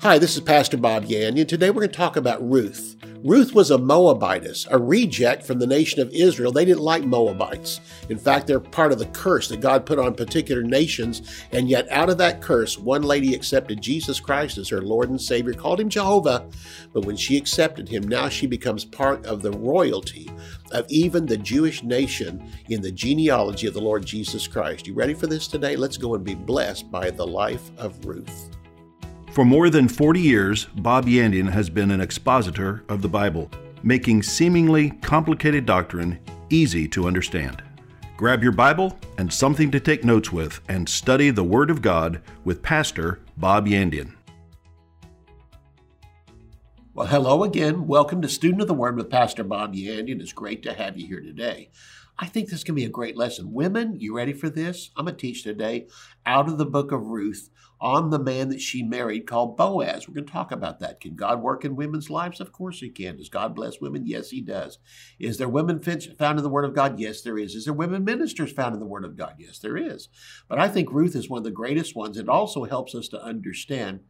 Hi, 0.00 0.18
this 0.18 0.34
is 0.34 0.42
Pastor 0.42 0.76
Bob 0.76 1.06
Yandian. 1.06 1.48
Today 1.48 1.70
we're 1.70 1.80
going 1.80 1.88
to 1.88 1.96
talk 1.96 2.16
about 2.16 2.46
Ruth. 2.46 2.96
Ruth 3.24 3.54
was 3.54 3.70
a 3.70 3.78
Moabitess, 3.78 4.66
a 4.70 4.78
reject 4.78 5.42
from 5.42 5.58
the 5.58 5.66
nation 5.66 6.02
of 6.02 6.10
Israel. 6.10 6.52
They 6.52 6.66
didn't 6.66 6.82
like 6.82 7.02
Moabites. 7.02 7.80
In 8.10 8.18
fact, 8.18 8.46
they're 8.46 8.60
part 8.60 8.92
of 8.92 8.98
the 8.98 9.06
curse 9.06 9.48
that 9.48 9.62
God 9.62 9.86
put 9.86 9.98
on 9.98 10.14
particular 10.14 10.62
nations. 10.62 11.22
And 11.50 11.68
yet, 11.70 11.90
out 11.90 12.10
of 12.10 12.18
that 12.18 12.42
curse, 12.42 12.76
one 12.76 13.02
lady 13.02 13.34
accepted 13.34 13.80
Jesus 13.80 14.20
Christ 14.20 14.58
as 14.58 14.68
her 14.68 14.82
Lord 14.82 15.08
and 15.08 15.20
Savior, 15.20 15.54
called 15.54 15.80
him 15.80 15.88
Jehovah. 15.88 16.46
But 16.92 17.06
when 17.06 17.16
she 17.16 17.38
accepted 17.38 17.88
him, 17.88 18.06
now 18.06 18.28
she 18.28 18.46
becomes 18.46 18.84
part 18.84 19.24
of 19.24 19.40
the 19.40 19.52
royalty 19.52 20.30
of 20.72 20.84
even 20.90 21.24
the 21.24 21.38
Jewish 21.38 21.82
nation 21.82 22.52
in 22.68 22.82
the 22.82 22.92
genealogy 22.92 23.66
of 23.66 23.74
the 23.74 23.80
Lord 23.80 24.04
Jesus 24.04 24.46
Christ. 24.46 24.86
You 24.86 24.92
ready 24.92 25.14
for 25.14 25.26
this 25.26 25.48
today? 25.48 25.74
Let's 25.74 25.96
go 25.96 26.14
and 26.14 26.22
be 26.22 26.34
blessed 26.34 26.90
by 26.90 27.10
the 27.10 27.26
life 27.26 27.70
of 27.78 28.04
Ruth. 28.04 28.55
For 29.36 29.44
more 29.44 29.68
than 29.68 29.86
40 29.86 30.18
years, 30.18 30.64
Bob 30.76 31.04
Yandian 31.04 31.50
has 31.50 31.68
been 31.68 31.90
an 31.90 32.00
expositor 32.00 32.82
of 32.88 33.02
the 33.02 33.08
Bible, 33.10 33.50
making 33.82 34.22
seemingly 34.22 34.92
complicated 35.02 35.66
doctrine 35.66 36.18
easy 36.48 36.88
to 36.88 37.06
understand. 37.06 37.62
Grab 38.16 38.42
your 38.42 38.52
Bible 38.52 38.98
and 39.18 39.30
something 39.30 39.70
to 39.72 39.78
take 39.78 40.04
notes 40.04 40.32
with 40.32 40.62
and 40.70 40.88
study 40.88 41.28
the 41.28 41.44
Word 41.44 41.68
of 41.68 41.82
God 41.82 42.22
with 42.44 42.62
Pastor 42.62 43.20
Bob 43.36 43.66
Yandian. 43.66 44.14
Well, 46.94 47.06
hello 47.06 47.44
again. 47.44 47.86
Welcome 47.86 48.22
to 48.22 48.30
Student 48.30 48.62
of 48.62 48.68
the 48.68 48.72
Word 48.72 48.96
with 48.96 49.10
Pastor 49.10 49.44
Bob 49.44 49.74
Yandian. 49.74 50.18
It's 50.18 50.32
great 50.32 50.62
to 50.62 50.72
have 50.72 50.96
you 50.96 51.06
here 51.06 51.20
today. 51.20 51.68
I 52.18 52.24
think 52.24 52.48
this 52.48 52.64
can 52.64 52.74
be 52.74 52.86
a 52.86 52.88
great 52.88 53.18
lesson. 53.18 53.52
Women, 53.52 54.00
you 54.00 54.16
ready 54.16 54.32
for 54.32 54.48
this? 54.48 54.88
I'm 54.96 55.04
going 55.04 55.14
to 55.14 55.20
teach 55.20 55.42
today 55.42 55.88
out 56.26 56.48
of 56.48 56.58
the 56.58 56.66
book 56.66 56.92
of 56.92 57.06
Ruth 57.06 57.50
on 57.78 58.08
the 58.08 58.18
man 58.18 58.48
that 58.48 58.60
she 58.60 58.82
married 58.82 59.26
called 59.26 59.54
Boaz. 59.56 60.08
We're 60.08 60.14
going 60.14 60.26
to 60.26 60.32
talk 60.32 60.50
about 60.50 60.80
that. 60.80 60.98
Can 60.98 61.14
God 61.14 61.42
work 61.42 61.62
in 61.62 61.76
women's 61.76 62.08
lives? 62.08 62.40
Of 62.40 62.50
course 62.50 62.80
He 62.80 62.88
can. 62.88 63.18
Does 63.18 63.28
God 63.28 63.54
bless 63.54 63.82
women? 63.82 64.06
Yes, 64.06 64.30
He 64.30 64.40
does. 64.40 64.78
Is 65.20 65.36
there 65.36 65.48
women 65.48 65.78
found 65.80 66.38
in 66.38 66.42
the 66.42 66.48
Word 66.48 66.64
of 66.64 66.74
God? 66.74 66.98
Yes, 66.98 67.20
there 67.20 67.38
is. 67.38 67.54
Is 67.54 67.66
there 67.66 67.74
women 67.74 68.02
ministers 68.02 68.50
found 68.50 68.72
in 68.72 68.80
the 68.80 68.86
Word 68.86 69.04
of 69.04 69.16
God? 69.16 69.34
Yes, 69.38 69.58
there 69.58 69.76
is. 69.76 70.08
But 70.48 70.58
I 70.58 70.68
think 70.68 70.90
Ruth 70.90 71.14
is 71.14 71.28
one 71.28 71.38
of 71.38 71.44
the 71.44 71.50
greatest 71.50 71.94
ones. 71.94 72.16
It 72.16 72.30
also 72.30 72.64
helps 72.64 72.94
us 72.94 73.08
to 73.08 73.22
understand 73.22 74.00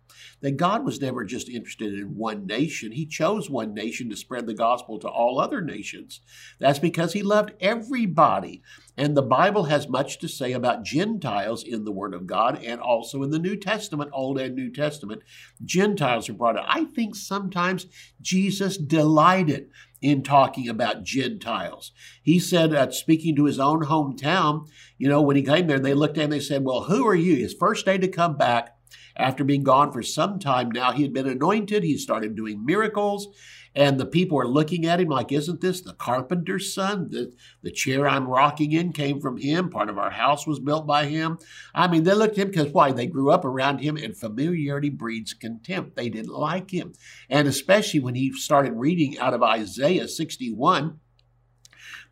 that 0.42 0.56
God 0.56 0.84
was 0.84 1.00
never 1.00 1.24
just 1.24 1.48
interested 1.48 1.92
in 1.92 2.16
one 2.16 2.46
nation. 2.46 2.92
He 2.92 3.04
chose 3.04 3.50
one 3.50 3.74
nation 3.74 4.08
to 4.10 4.16
spread 4.16 4.46
the 4.46 4.54
gospel 4.54 5.00
to 5.00 5.08
all 5.08 5.40
other 5.40 5.60
nations. 5.60 6.20
That's 6.60 6.78
because 6.78 7.14
He 7.14 7.22
loved 7.24 7.52
everybody. 7.60 8.62
And 8.96 9.16
the 9.16 9.22
Bible 9.22 9.64
has 9.64 9.88
much 9.88 10.18
to 10.20 10.28
say 10.28 10.52
about 10.52 10.84
Gentiles 10.84 11.62
in 11.62 11.84
the 11.84 11.92
Word 11.92 12.14
of 12.14 12.26
God 12.26 12.62
and 12.64 12.80
also 12.80 13.22
in 13.22 13.30
the 13.30 13.38
New 13.38 13.56
Testament, 13.56 14.10
Old 14.12 14.38
and 14.38 14.54
New 14.54 14.72
Testament. 14.72 15.22
Gentiles 15.62 16.28
are 16.28 16.34
brought 16.34 16.56
up. 16.56 16.64
I 16.66 16.84
think 16.84 17.14
sometimes 17.14 17.86
Jesus 18.22 18.78
delighted 18.78 19.68
in 20.00 20.22
talking 20.22 20.68
about 20.68 21.04
Gentiles. 21.04 21.92
He 22.22 22.38
said, 22.38 22.74
uh, 22.74 22.90
speaking 22.90 23.36
to 23.36 23.44
his 23.44 23.58
own 23.58 23.84
hometown, 23.84 24.68
you 24.98 25.08
know, 25.08 25.20
when 25.20 25.36
he 25.36 25.42
came 25.42 25.66
there, 25.66 25.78
they 25.78 25.94
looked 25.94 26.16
at 26.16 26.24
him 26.24 26.30
they 26.30 26.40
said, 26.40 26.64
Well, 26.64 26.84
who 26.84 27.06
are 27.06 27.14
you? 27.14 27.36
His 27.36 27.54
first 27.54 27.84
day 27.84 27.98
to 27.98 28.08
come 28.08 28.36
back 28.36 28.75
after 29.16 29.44
being 29.44 29.62
gone 29.62 29.92
for 29.92 30.02
some 30.02 30.38
time 30.38 30.70
now, 30.70 30.92
he 30.92 31.02
had 31.02 31.12
been 31.12 31.28
anointed. 31.28 31.82
He 31.82 31.96
started 31.96 32.36
doing 32.36 32.64
miracles. 32.64 33.28
And 33.76 34.00
the 34.00 34.06
people 34.06 34.40
are 34.40 34.46
looking 34.46 34.86
at 34.86 35.00
him 35.00 35.08
like, 35.08 35.30
isn't 35.30 35.60
this 35.60 35.82
the 35.82 35.92
carpenter's 35.92 36.72
son? 36.72 37.10
The, 37.10 37.34
the 37.62 37.70
chair 37.70 38.08
I'm 38.08 38.26
rocking 38.26 38.72
in 38.72 38.94
came 38.94 39.20
from 39.20 39.36
him. 39.36 39.68
Part 39.68 39.90
of 39.90 39.98
our 39.98 40.10
house 40.10 40.46
was 40.46 40.58
built 40.58 40.86
by 40.86 41.04
him. 41.04 41.38
I 41.74 41.86
mean, 41.86 42.04
they 42.04 42.14
looked 42.14 42.38
at 42.38 42.46
him 42.46 42.50
because 42.50 42.72
why? 42.72 42.92
They 42.92 43.06
grew 43.06 43.30
up 43.30 43.44
around 43.44 43.80
him, 43.80 43.98
and 43.98 44.16
familiarity 44.16 44.88
breeds 44.88 45.34
contempt. 45.34 45.94
They 45.94 46.08
didn't 46.08 46.32
like 46.32 46.70
him. 46.70 46.94
And 47.28 47.46
especially 47.46 48.00
when 48.00 48.14
he 48.14 48.32
started 48.32 48.72
reading 48.72 49.18
out 49.18 49.34
of 49.34 49.42
Isaiah 49.42 50.08
61, 50.08 50.98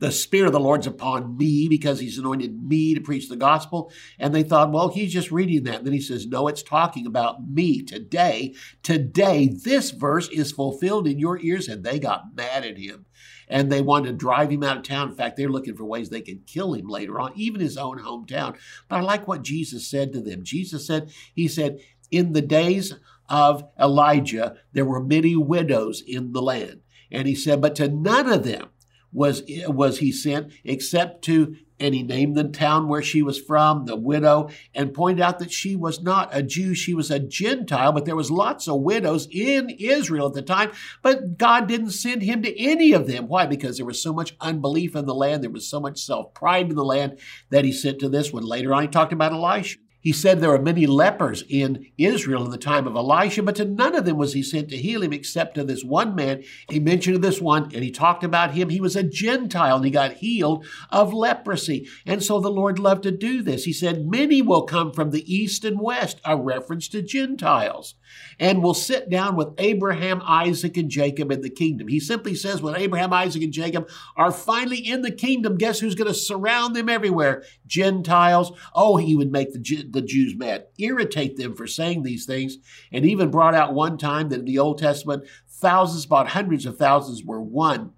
the 0.05 0.13
Spirit 0.13 0.49
of 0.49 0.53
the 0.53 0.61
Lord's 0.61 0.87
upon 0.87 1.39
me 1.39 1.67
because 1.67 1.99
He's 1.99 2.19
anointed 2.19 2.63
me 2.63 2.93
to 2.93 3.01
preach 3.01 3.31
the 3.31 3.37
gospel. 3.37 3.91
And 4.19 4.35
they 4.35 4.43
thought, 4.43 4.71
well, 4.71 4.89
he's 4.89 5.15
just 5.15 5.33
reading 5.33 5.65
that. 5.65 5.77
And 5.77 5.87
then 5.87 5.95
he 5.95 6.01
says, 6.01 6.27
no, 6.27 6.47
it's 6.47 6.63
talking 6.63 7.07
about 7.07 7.49
me 7.49 7.81
today. 7.83 8.55
Today, 8.83 9.49
this 9.49 9.93
verse 9.93 10.29
is 10.29 10.53
fulfilled 10.53 11.07
in 11.07 11.19
your 11.19 11.39
ears. 11.41 11.69
And 11.69 11.83
they 11.83 11.99
got 11.99 12.37
mad 12.37 12.67
at 12.67 12.77
him 12.77 13.07
and 13.49 13.73
they 13.73 13.81
wanted 13.81 14.09
to 14.11 14.15
drive 14.15 14.51
him 14.51 14.63
out 14.63 14.77
of 14.77 14.83
town. 14.83 15.09
In 15.09 15.15
fact, 15.15 15.39
they're 15.39 15.49
looking 15.49 15.75
for 15.75 15.87
ways 15.87 16.11
they 16.11 16.21
can 16.21 16.43
kill 16.47 16.75
him 16.75 16.87
later 16.87 17.19
on, 17.19 17.33
even 17.35 17.63
his 17.63 17.79
own 17.79 17.99
hometown. 17.99 18.59
But 18.89 18.97
I 18.97 19.01
like 19.01 19.27
what 19.27 19.41
Jesus 19.41 19.89
said 19.89 20.13
to 20.13 20.21
them. 20.21 20.45
Jesus 20.45 20.87
said, 20.87 21.11
He 21.35 21.49
said, 21.49 21.81
in 22.11 22.35
the 22.35 22.43
days 22.43 22.93
of 23.31 23.65
Elijah, 23.81 24.57
there 24.75 24.85
were 24.85 25.03
many 25.03 25.35
widows 25.35 26.03
in 26.07 26.33
the 26.33 26.43
land. 26.43 26.83
And 27.11 27.29
he 27.29 27.35
said, 27.35 27.61
but 27.61 27.77
to 27.77 27.89
none 27.89 28.29
of 28.29 28.45
them 28.45 28.69
was 29.15 29.43
was 29.67 29.99
he 29.99 30.13
sent 30.13 30.53
except 30.65 31.23
to 31.23 31.57
and 31.81 31.95
he 31.95 32.03
named 32.03 32.37
the 32.37 32.45
town 32.45 32.87
where 32.89 33.03
she 33.03 33.21
was 33.21 33.39
from, 33.39 33.85
the 33.85 33.97
widow, 33.97 34.49
and 34.75 34.95
pointed 34.95 35.21
out 35.21 35.41
that 35.41 35.51
she 35.51 35.75
was 35.75 36.01
not 36.01 36.29
a 36.33 36.43
Jew, 36.43 36.73
she 36.75 36.95
was 36.95 37.11
a 37.11 37.19
Gentile, 37.19 37.93
but 37.93 38.05
there 38.05 38.15
was 38.15 38.31
lots 38.31 38.69
of 38.69 38.81
widows 38.81 39.27
in 39.31 39.71
Israel 39.71 40.29
at 40.29 40.35
the 40.35 40.43
time, 40.43 40.71
but 41.03 41.37
God 41.37 41.67
didn't 41.67 41.91
send 41.91 42.23
him 42.23 42.43
to 42.43 42.61
any 42.61 42.93
of 42.93 43.09
them. 43.09 43.27
Why? 43.27 43.47
Because 43.47 43.77
there 43.77 43.87
was 43.87 44.01
so 44.01 44.13
much 44.13 44.37
unbelief 44.41 44.95
in 44.95 45.07
the 45.07 45.15
land, 45.15 45.43
there 45.43 45.51
was 45.51 45.69
so 45.69 45.81
much 45.81 45.99
self-pride 45.99 46.71
in 46.71 46.77
the 46.77 46.85
land 46.85 47.19
that 47.51 47.65
he 47.65 47.73
sent 47.73 47.99
to 47.99 48.09
this 48.09 48.33
one. 48.33 48.45
Later 48.45 48.73
on, 48.73 48.83
he 48.83 48.89
talked 48.89 49.13
about 49.13 49.33
Elisha. 49.33 49.79
He 50.05 50.13
said 50.13 50.41
there 50.41 50.51
were 50.51 50.61
many 50.61 50.87
lepers 50.87 51.45
in 51.49 51.87
Israel 51.97 52.45
in 52.45 52.51
the 52.51 52.59
time 52.59 52.87
of 52.87 52.95
Elisha, 52.95 53.43
but 53.43 53.57
to 53.57 53.65
none 53.65 53.95
of 53.95 54.05
them 54.05 54.19
was 54.19 54.35
he 54.35 54.43
sent 54.43 54.69
to 54.69 54.77
heal 54.77 55.03
him 55.03 55.15
except 55.15 55.55
to 55.55 55.65
this 55.65 55.83
one 55.83 56.15
man. 56.15 56.45
He 56.69 56.79
mentioned 56.79 57.25
this 57.25 57.41
one 57.41 57.71
and 57.75 57.83
he 57.83 57.91
talked 57.91 58.23
about 58.23 58.51
him. 58.51 58.69
He 58.69 58.83
was 58.83 58.97
a 58.97 59.03
Gentile 59.03 59.77
and 59.77 59.85
he 59.87 59.91
got 59.91 60.13
healed 60.13 60.67
of 60.91 61.15
leprosy. 61.15 61.89
And 62.05 62.23
so 62.23 62.39
the 62.39 62.51
Lord 62.51 62.79
loved 62.79 63.05
to 63.05 63.11
do 63.11 63.41
this. 63.41 63.65
He 63.65 63.73
said, 63.73 64.07
Many 64.07 64.43
will 64.43 64.65
come 64.65 64.93
from 64.93 65.11
the 65.11 65.25
east 65.35 65.65
and 65.65 65.81
west, 65.81 66.21
a 66.23 66.37
reference 66.37 66.87
to 66.89 67.01
Gentiles, 67.01 67.95
and 68.39 68.63
will 68.63 68.75
sit 68.75 69.11
down 69.11 69.37
with 69.37 69.49
Abraham, 69.59 70.23
Isaac, 70.25 70.77
and 70.77 70.91
Jacob 70.91 71.31
in 71.31 71.41
the 71.41 71.51
kingdom. 71.51 71.89
He 71.89 72.01
simply 72.01 72.35
says, 72.35 72.63
When 72.63 72.77
Abraham, 72.77 73.13
Isaac, 73.13 73.43
and 73.43 73.53
Jacob 73.53 73.89
are 74.17 74.33
finally 74.33 74.79
in 74.79 75.03
the 75.03 75.11
kingdom, 75.11 75.57
guess 75.57 75.81
who's 75.81 75.95
going 75.95 76.09
to 76.09 76.15
surround 76.15 76.75
them 76.75 76.89
everywhere? 76.89 77.45
Gentiles. 77.67 78.53
Oh, 78.75 78.97
he 78.97 79.17
would 79.17 79.33
make 79.33 79.53
the 79.53 79.85
the 79.91 80.03
Jews 80.03 80.35
mad, 80.37 80.67
irritate 80.79 81.37
them 81.37 81.55
for 81.55 81.67
saying 81.67 82.03
these 82.03 82.27
things, 82.27 82.59
and 82.93 83.05
even 83.05 83.31
brought 83.31 83.55
out 83.55 83.75
one 83.75 83.99
time 83.99 84.29
that 84.29 84.41
in 84.41 84.45
the 84.45 84.59
Old 84.59 84.79
Testament, 84.79 85.25
thousands, 85.49 86.05
about 86.05 86.29
hundreds 86.29 86.67
of 86.67 86.77
thousands, 86.77 87.25
were 87.25 87.41
won 87.41 87.93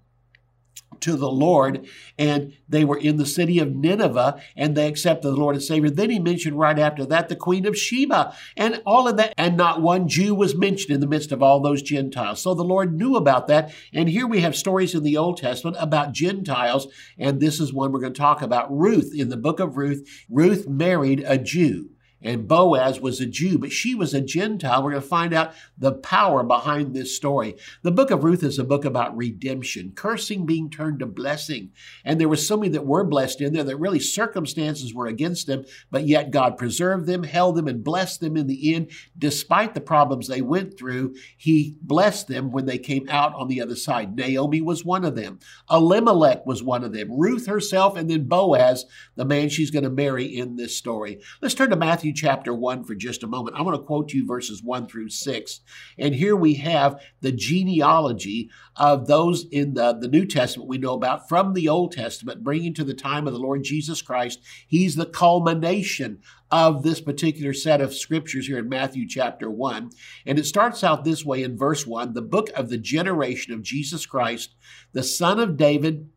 to 1.01 1.15
the 1.15 1.29
Lord, 1.29 1.87
and 2.17 2.53
they 2.67 2.85
were 2.85 2.97
in 2.97 3.17
the 3.17 3.25
city 3.25 3.59
of 3.59 3.75
Nineveh, 3.75 4.41
and 4.55 4.75
they 4.75 4.87
accepted 4.87 5.29
the 5.29 5.35
Lord 5.35 5.55
and 5.55 5.63
Savior. 5.63 5.89
Then 5.89 6.09
he 6.09 6.19
mentioned 6.19 6.59
right 6.59 6.77
after 6.77 7.05
that 7.05 7.29
the 7.29 7.35
Queen 7.35 7.65
of 7.65 7.77
Sheba, 7.77 8.33
and 8.55 8.81
all 8.85 9.07
of 9.07 9.17
that, 9.17 9.33
and 9.37 9.57
not 9.57 9.81
one 9.81 10.07
Jew 10.07 10.35
was 10.35 10.55
mentioned 10.55 10.91
in 10.91 11.01
the 11.01 11.07
midst 11.07 11.31
of 11.31 11.41
all 11.41 11.59
those 11.59 11.81
Gentiles. 11.81 12.41
So 12.41 12.53
the 12.53 12.63
Lord 12.63 12.93
knew 12.93 13.15
about 13.15 13.47
that, 13.47 13.73
and 13.93 14.09
here 14.09 14.27
we 14.27 14.41
have 14.41 14.55
stories 14.55 14.95
in 14.95 15.03
the 15.03 15.17
Old 15.17 15.37
Testament 15.37 15.77
about 15.79 16.13
Gentiles, 16.13 16.87
and 17.17 17.39
this 17.39 17.59
is 17.59 17.73
one 17.73 17.91
we're 17.91 17.99
going 17.99 18.13
to 18.13 18.19
talk 18.19 18.41
about. 18.41 18.75
Ruth, 18.75 19.13
in 19.15 19.29
the 19.29 19.37
book 19.37 19.59
of 19.59 19.77
Ruth, 19.77 20.07
Ruth 20.29 20.67
married 20.67 21.23
a 21.25 21.37
Jew. 21.37 21.91
And 22.21 22.47
Boaz 22.47 22.99
was 22.99 23.21
a 23.21 23.27
Jew, 23.27 23.59
but 23.59 23.71
she 23.71 23.93
was 23.93 24.13
a 24.13 24.21
Gentile. 24.21 24.83
We're 24.83 24.91
going 24.91 25.03
to 25.03 25.07
find 25.07 25.33
out 25.33 25.53
the 25.77 25.91
power 25.91 26.43
behind 26.43 26.93
this 26.93 27.15
story. 27.15 27.55
The 27.83 27.91
book 27.91 28.09
of 28.09 28.23
Ruth 28.23 28.43
is 28.43 28.57
a 28.57 28.63
book 28.63 28.85
about 28.85 29.15
redemption, 29.15 29.91
cursing 29.95 30.45
being 30.45 30.69
turned 30.69 30.99
to 30.99 31.05
blessing. 31.05 31.71
And 32.03 32.19
there 32.19 32.29
were 32.29 32.35
so 32.35 32.57
many 32.57 32.69
that 32.69 32.85
were 32.85 33.03
blessed 33.03 33.41
in 33.41 33.53
there 33.53 33.63
that 33.63 33.77
really 33.77 33.99
circumstances 33.99 34.93
were 34.93 35.05
against 35.07 35.45
them, 35.45 35.65
but 35.91 36.07
yet 36.07 36.31
God 36.31 36.57
preserved 36.57 37.05
them, 37.05 37.23
held 37.23 37.55
them, 37.55 37.67
and 37.67 37.83
blessed 37.83 38.19
them 38.19 38.35
in 38.35 38.47
the 38.47 38.73
end. 38.73 38.89
Despite 39.17 39.75
the 39.75 39.81
problems 39.81 40.27
they 40.27 40.41
went 40.41 40.77
through, 40.77 41.15
He 41.37 41.77
blessed 41.81 42.27
them 42.27 42.51
when 42.51 42.65
they 42.65 42.79
came 42.79 43.07
out 43.09 43.35
on 43.35 43.47
the 43.47 43.61
other 43.61 43.75
side. 43.75 44.15
Naomi 44.15 44.61
was 44.61 44.83
one 44.83 45.05
of 45.05 45.15
them, 45.15 45.39
Elimelech 45.69 46.45
was 46.45 46.63
one 46.63 46.83
of 46.83 46.93
them, 46.93 47.11
Ruth 47.11 47.45
herself, 47.45 47.95
and 47.95 48.09
then 48.09 48.27
Boaz, 48.27 48.85
the 49.15 49.25
man 49.25 49.49
she's 49.49 49.71
going 49.71 49.83
to 49.83 49.89
marry 49.89 50.25
in 50.25 50.55
this 50.55 50.75
story. 50.75 51.19
Let's 51.41 51.53
turn 51.53 51.69
to 51.69 51.75
Matthew 51.75 52.06
Matthew 52.07 52.21
chapter 52.21 52.53
1 52.53 52.85
for 52.85 52.95
just 52.95 53.21
a 53.21 53.27
moment. 53.27 53.57
I'm 53.57 53.65
going 53.65 53.77
to 53.77 53.83
quote 53.83 54.13
you 54.13 54.25
verses 54.25 54.63
1 54.63 54.87
through 54.87 55.09
6. 55.09 55.59
And 55.97 56.15
here 56.15 56.37
we 56.37 56.53
have 56.53 57.01
the 57.19 57.33
genealogy 57.33 58.49
of 58.77 59.07
those 59.07 59.45
in 59.51 59.73
the, 59.73 59.91
the 59.91 60.07
New 60.07 60.25
Testament 60.25 60.69
we 60.69 60.77
know 60.77 60.93
about 60.93 61.27
from 61.27 61.53
the 61.53 61.67
Old 61.67 61.91
Testament, 61.91 62.45
bringing 62.45 62.73
to 62.75 62.85
the 62.85 62.93
time 62.93 63.27
of 63.27 63.33
the 63.33 63.39
Lord 63.39 63.65
Jesus 63.65 64.01
Christ. 64.01 64.39
He's 64.65 64.95
the 64.95 65.05
culmination 65.05 66.19
of 66.49 66.83
this 66.83 67.01
particular 67.01 67.51
set 67.51 67.81
of 67.81 67.93
scriptures 67.93 68.47
here 68.47 68.59
in 68.59 68.69
Matthew 68.69 69.05
chapter 69.05 69.49
1. 69.49 69.89
And 70.25 70.39
it 70.39 70.45
starts 70.45 70.85
out 70.85 71.03
this 71.03 71.25
way 71.25 71.43
in 71.43 71.57
verse 71.57 71.85
1 71.85 72.13
the 72.13 72.21
book 72.21 72.49
of 72.55 72.69
the 72.69 72.77
generation 72.77 73.53
of 73.53 73.63
Jesus 73.63 74.05
Christ, 74.05 74.55
the 74.93 75.03
son 75.03 75.41
of 75.41 75.57
David, 75.57 76.07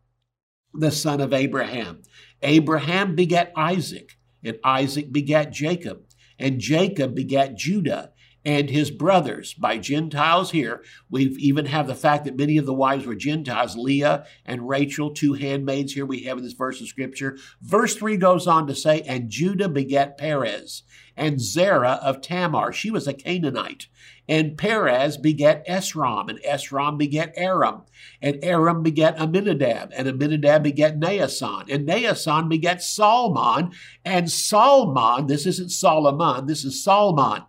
the 0.73 0.93
son 0.93 1.21
of 1.21 1.33
Abraham. 1.33 2.03
Abraham 2.43 3.17
begat 3.17 3.53
Isaac 3.57 4.20
and 4.45 4.59
Isaac 4.65 5.13
begat 5.13 5.53
Jacob, 5.53 6.05
and 6.39 6.61
Jacob 6.61 7.15
begat 7.15 7.57
Judah, 7.57 8.13
and 8.45 8.71
his 8.71 8.91
brothers. 8.91 9.55
By 9.55 9.79
Gentiles 9.79 10.51
here, 10.51 10.83
we 11.11 11.25
even 11.25 11.67
have 11.67 11.87
the 11.87 11.95
fact 11.95 12.25
that 12.25 12.37
many 12.37 12.57
of 12.57 12.67
the 12.67 12.75
wives 12.75 13.07
were 13.07 13.15
Gentiles. 13.15 13.77
Leah 13.77 14.27
and 14.47 14.69
Rachel, 14.69 15.11
two 15.11 15.35
handmaids 15.35 15.93
here 15.93 16.07
we 16.07 16.25
have 16.25 16.39
in 16.39 16.45
this 16.45 16.55
verse 16.55 16.81
of 16.81 16.89
scripture. 16.89 17.37
Verse 17.61 17.95
3 17.97 18.17
goes 18.17 18.47
on 18.47 18.67
to 18.67 18.75
say, 18.75 19.03
And 19.03 19.31
Judah 19.31 19.69
begat 19.69 20.17
Perez, 20.17 20.83
and 21.17 21.41
Zerah 21.41 22.01
of 22.03 22.23
Tamar. 22.23 22.73
She 22.73 22.91
was 22.91 23.07
a 23.07 23.13
Canaanite. 23.13 23.89
And 24.31 24.57
Perez 24.57 25.17
begat 25.17 25.67
Esrom, 25.67 26.31
and 26.31 26.39
Esrom 26.43 26.97
begat 26.97 27.35
Aram, 27.37 27.83
and 28.23 28.39
Aram 28.45 28.85
begat 28.85 29.19
Aminadab, 29.19 29.91
and 29.97 30.07
Aminadab 30.07 30.63
begat 30.63 31.01
Naasson, 31.01 31.69
and 31.69 31.89
Naasson 31.89 32.49
begat 32.49 32.81
Salmon, 32.81 33.73
and 34.05 34.31
Salmon, 34.31 35.27
this 35.27 35.47
isn't 35.47 35.73
Solomon, 35.73 36.47
this 36.47 36.65
is 36.65 36.85
Salmon, 36.85 37.43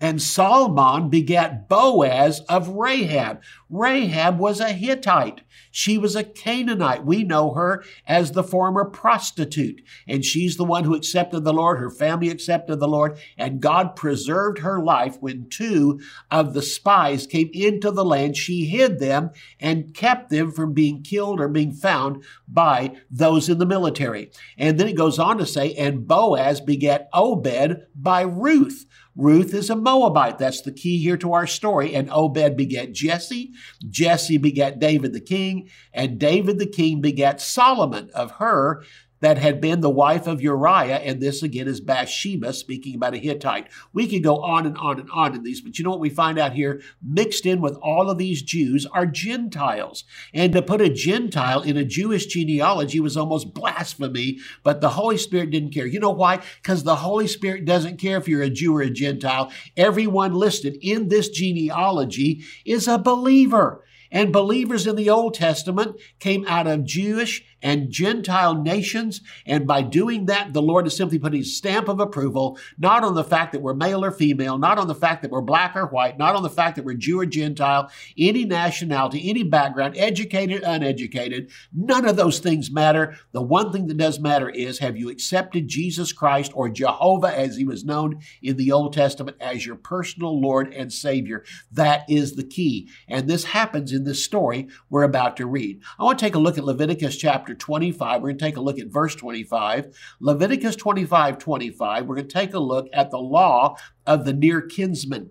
and 0.00 0.20
Solomon 0.20 1.08
begat 1.08 1.68
Boaz 1.68 2.40
of 2.48 2.68
Rahab. 2.68 3.42
Rahab 3.70 4.38
was 4.38 4.60
a 4.60 4.72
Hittite. 4.72 5.42
She 5.70 5.98
was 5.98 6.14
a 6.14 6.22
Canaanite. 6.22 7.04
We 7.04 7.24
know 7.24 7.52
her 7.54 7.82
as 8.06 8.32
the 8.32 8.44
former 8.44 8.84
prostitute. 8.84 9.82
And 10.06 10.24
she's 10.24 10.56
the 10.56 10.64
one 10.64 10.84
who 10.84 10.94
accepted 10.94 11.40
the 11.40 11.52
Lord. 11.52 11.78
Her 11.78 11.90
family 11.90 12.28
accepted 12.30 12.76
the 12.76 12.86
Lord. 12.86 13.18
And 13.36 13.60
God 13.60 13.96
preserved 13.96 14.58
her 14.58 14.80
life 14.80 15.16
when 15.20 15.48
two 15.48 16.00
of 16.30 16.54
the 16.54 16.62
spies 16.62 17.26
came 17.26 17.50
into 17.52 17.90
the 17.90 18.04
land. 18.04 18.36
She 18.36 18.66
hid 18.66 19.00
them 19.00 19.30
and 19.58 19.94
kept 19.94 20.30
them 20.30 20.52
from 20.52 20.74
being 20.74 21.02
killed 21.02 21.40
or 21.40 21.48
being 21.48 21.72
found 21.72 22.22
by 22.46 22.96
those 23.10 23.48
in 23.48 23.58
the 23.58 23.66
military. 23.66 24.30
And 24.56 24.78
then 24.78 24.86
it 24.86 24.96
goes 24.96 25.18
on 25.18 25.38
to 25.38 25.46
say, 25.46 25.74
and 25.74 26.06
Boaz 26.06 26.60
begat 26.60 27.08
Obed 27.12 27.86
by 27.94 28.22
Ruth. 28.22 28.86
Ruth 29.16 29.54
is 29.54 29.70
a 29.70 29.76
Moabite. 29.76 30.38
That's 30.38 30.62
the 30.62 30.72
key 30.72 30.98
here 30.98 31.16
to 31.18 31.32
our 31.32 31.46
story. 31.46 31.94
And 31.94 32.10
Obed 32.10 32.56
begat 32.56 32.92
Jesse. 32.92 33.52
Jesse 33.88 34.38
begat 34.38 34.78
David 34.78 35.12
the 35.12 35.20
king. 35.20 35.68
And 35.92 36.18
David 36.18 36.58
the 36.58 36.66
king 36.66 37.00
begat 37.00 37.40
Solomon. 37.40 38.10
Of 38.14 38.32
her, 38.32 38.82
that 39.24 39.38
had 39.38 39.58
been 39.58 39.80
the 39.80 39.88
wife 39.88 40.26
of 40.26 40.42
Uriah, 40.42 40.96
and 40.96 41.18
this 41.18 41.42
again 41.42 41.66
is 41.66 41.80
Bathsheba 41.80 42.52
speaking 42.52 42.94
about 42.94 43.14
a 43.14 43.16
Hittite. 43.16 43.68
We 43.94 44.06
could 44.06 44.22
go 44.22 44.42
on 44.42 44.66
and 44.66 44.76
on 44.76 45.00
and 45.00 45.08
on 45.10 45.34
in 45.34 45.42
these, 45.42 45.62
but 45.62 45.78
you 45.78 45.84
know 45.84 45.92
what 45.92 46.00
we 46.00 46.10
find 46.10 46.38
out 46.38 46.52
here? 46.52 46.82
Mixed 47.02 47.46
in 47.46 47.62
with 47.62 47.74
all 47.76 48.10
of 48.10 48.18
these 48.18 48.42
Jews 48.42 48.84
are 48.84 49.06
Gentiles. 49.06 50.04
And 50.34 50.52
to 50.52 50.60
put 50.60 50.82
a 50.82 50.90
Gentile 50.90 51.62
in 51.62 51.78
a 51.78 51.86
Jewish 51.86 52.26
genealogy 52.26 53.00
was 53.00 53.16
almost 53.16 53.54
blasphemy, 53.54 54.40
but 54.62 54.82
the 54.82 54.90
Holy 54.90 55.16
Spirit 55.16 55.50
didn't 55.50 55.72
care. 55.72 55.86
You 55.86 56.00
know 56.00 56.10
why? 56.10 56.42
Because 56.62 56.82
the 56.82 56.96
Holy 56.96 57.26
Spirit 57.26 57.64
doesn't 57.64 57.96
care 57.96 58.18
if 58.18 58.28
you're 58.28 58.42
a 58.42 58.50
Jew 58.50 58.76
or 58.76 58.82
a 58.82 58.90
Gentile. 58.90 59.50
Everyone 59.74 60.34
listed 60.34 60.76
in 60.82 61.08
this 61.08 61.30
genealogy 61.30 62.42
is 62.66 62.86
a 62.86 62.98
believer. 62.98 63.84
And 64.14 64.32
believers 64.32 64.86
in 64.86 64.94
the 64.94 65.10
Old 65.10 65.34
Testament 65.34 65.96
came 66.20 66.46
out 66.46 66.68
of 66.68 66.84
Jewish 66.84 67.44
and 67.64 67.90
Gentile 67.90 68.54
nations. 68.54 69.22
And 69.46 69.66
by 69.66 69.82
doing 69.82 70.26
that, 70.26 70.52
the 70.52 70.62
Lord 70.62 70.86
is 70.86 70.94
simply 70.96 71.18
putting 71.18 71.38
his 71.38 71.56
stamp 71.56 71.88
of 71.88 71.98
approval, 71.98 72.58
not 72.78 73.02
on 73.02 73.14
the 73.14 73.24
fact 73.24 73.52
that 73.52 73.62
we're 73.62 73.74
male 73.74 74.04
or 74.04 74.10
female, 74.12 74.58
not 74.58 74.78
on 74.78 74.86
the 74.86 74.94
fact 74.94 75.22
that 75.22 75.30
we're 75.30 75.40
black 75.40 75.74
or 75.74 75.86
white, 75.86 76.18
not 76.18 76.36
on 76.36 76.42
the 76.42 76.50
fact 76.50 76.76
that 76.76 76.84
we're 76.84 76.94
Jew 76.94 77.20
or 77.20 77.26
Gentile, 77.26 77.90
any 78.18 78.44
nationality, 78.44 79.28
any 79.28 79.42
background, 79.42 79.96
educated, 79.96 80.62
uneducated. 80.62 81.50
None 81.72 82.06
of 82.06 82.16
those 82.16 82.38
things 82.38 82.70
matter. 82.70 83.16
The 83.32 83.42
one 83.42 83.72
thing 83.72 83.86
that 83.86 83.96
does 83.96 84.20
matter 84.20 84.50
is 84.50 84.78
have 84.78 84.98
you 84.98 85.08
accepted 85.08 85.66
Jesus 85.66 86.12
Christ 86.12 86.52
or 86.54 86.68
Jehovah 86.68 87.36
as 87.36 87.56
he 87.56 87.64
was 87.64 87.84
known 87.84 88.20
in 88.42 88.58
the 88.58 88.72
Old 88.72 88.92
Testament 88.92 89.38
as 89.40 89.64
your 89.64 89.76
personal 89.76 90.38
Lord 90.38 90.72
and 90.74 90.92
Savior? 90.92 91.44
That 91.72 92.04
is 92.10 92.36
the 92.36 92.44
key. 92.44 92.90
And 93.08 93.26
this 93.26 93.44
happens 93.44 93.90
in 93.92 94.04
this 94.04 94.22
story 94.22 94.68
we're 94.90 95.02
about 95.02 95.38
to 95.38 95.46
read. 95.46 95.80
I 95.98 96.04
want 96.04 96.18
to 96.18 96.24
take 96.24 96.34
a 96.34 96.38
look 96.38 96.58
at 96.58 96.64
Leviticus 96.64 97.16
chapter 97.16 97.53
chapter 97.54 97.66
25. 97.66 98.20
We're 98.20 98.28
going 98.28 98.38
to 98.38 98.44
take 98.44 98.56
a 98.56 98.60
look 98.60 98.78
at 98.78 98.88
verse 98.88 99.14
25. 99.14 99.96
Leviticus 100.20 100.76
25 100.76 101.38
25. 101.38 102.06
We're 102.06 102.14
going 102.16 102.28
to 102.28 102.32
take 102.32 102.54
a 102.54 102.58
look 102.58 102.88
at 102.92 103.10
the 103.10 103.18
law 103.18 103.76
of 104.06 104.24
the 104.24 104.32
near 104.32 104.60
kinsman, 104.60 105.30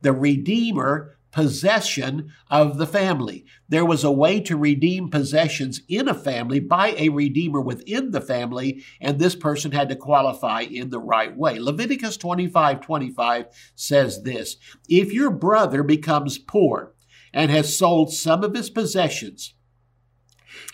the 0.00 0.12
redeemer 0.12 1.16
possession 1.32 2.32
of 2.50 2.76
the 2.76 2.86
family. 2.86 3.44
There 3.68 3.84
was 3.84 4.02
a 4.02 4.10
way 4.10 4.40
to 4.40 4.56
redeem 4.56 5.10
possessions 5.10 5.80
in 5.88 6.08
a 6.08 6.14
family 6.14 6.58
by 6.58 6.94
a 6.98 7.08
redeemer 7.08 7.60
within 7.60 8.10
the 8.10 8.20
family, 8.20 8.82
and 9.00 9.18
this 9.18 9.36
person 9.36 9.70
had 9.70 9.88
to 9.90 9.96
qualify 9.96 10.62
in 10.62 10.90
the 10.90 10.98
right 10.98 11.36
way. 11.36 11.60
Leviticus 11.60 12.16
25 12.16 12.80
25 12.80 13.46
says 13.76 14.24
this 14.24 14.56
If 14.88 15.12
your 15.12 15.30
brother 15.30 15.84
becomes 15.84 16.36
poor 16.36 16.94
and 17.32 17.48
has 17.52 17.78
sold 17.78 18.12
some 18.12 18.42
of 18.42 18.56
his 18.56 18.70
possessions, 18.70 19.54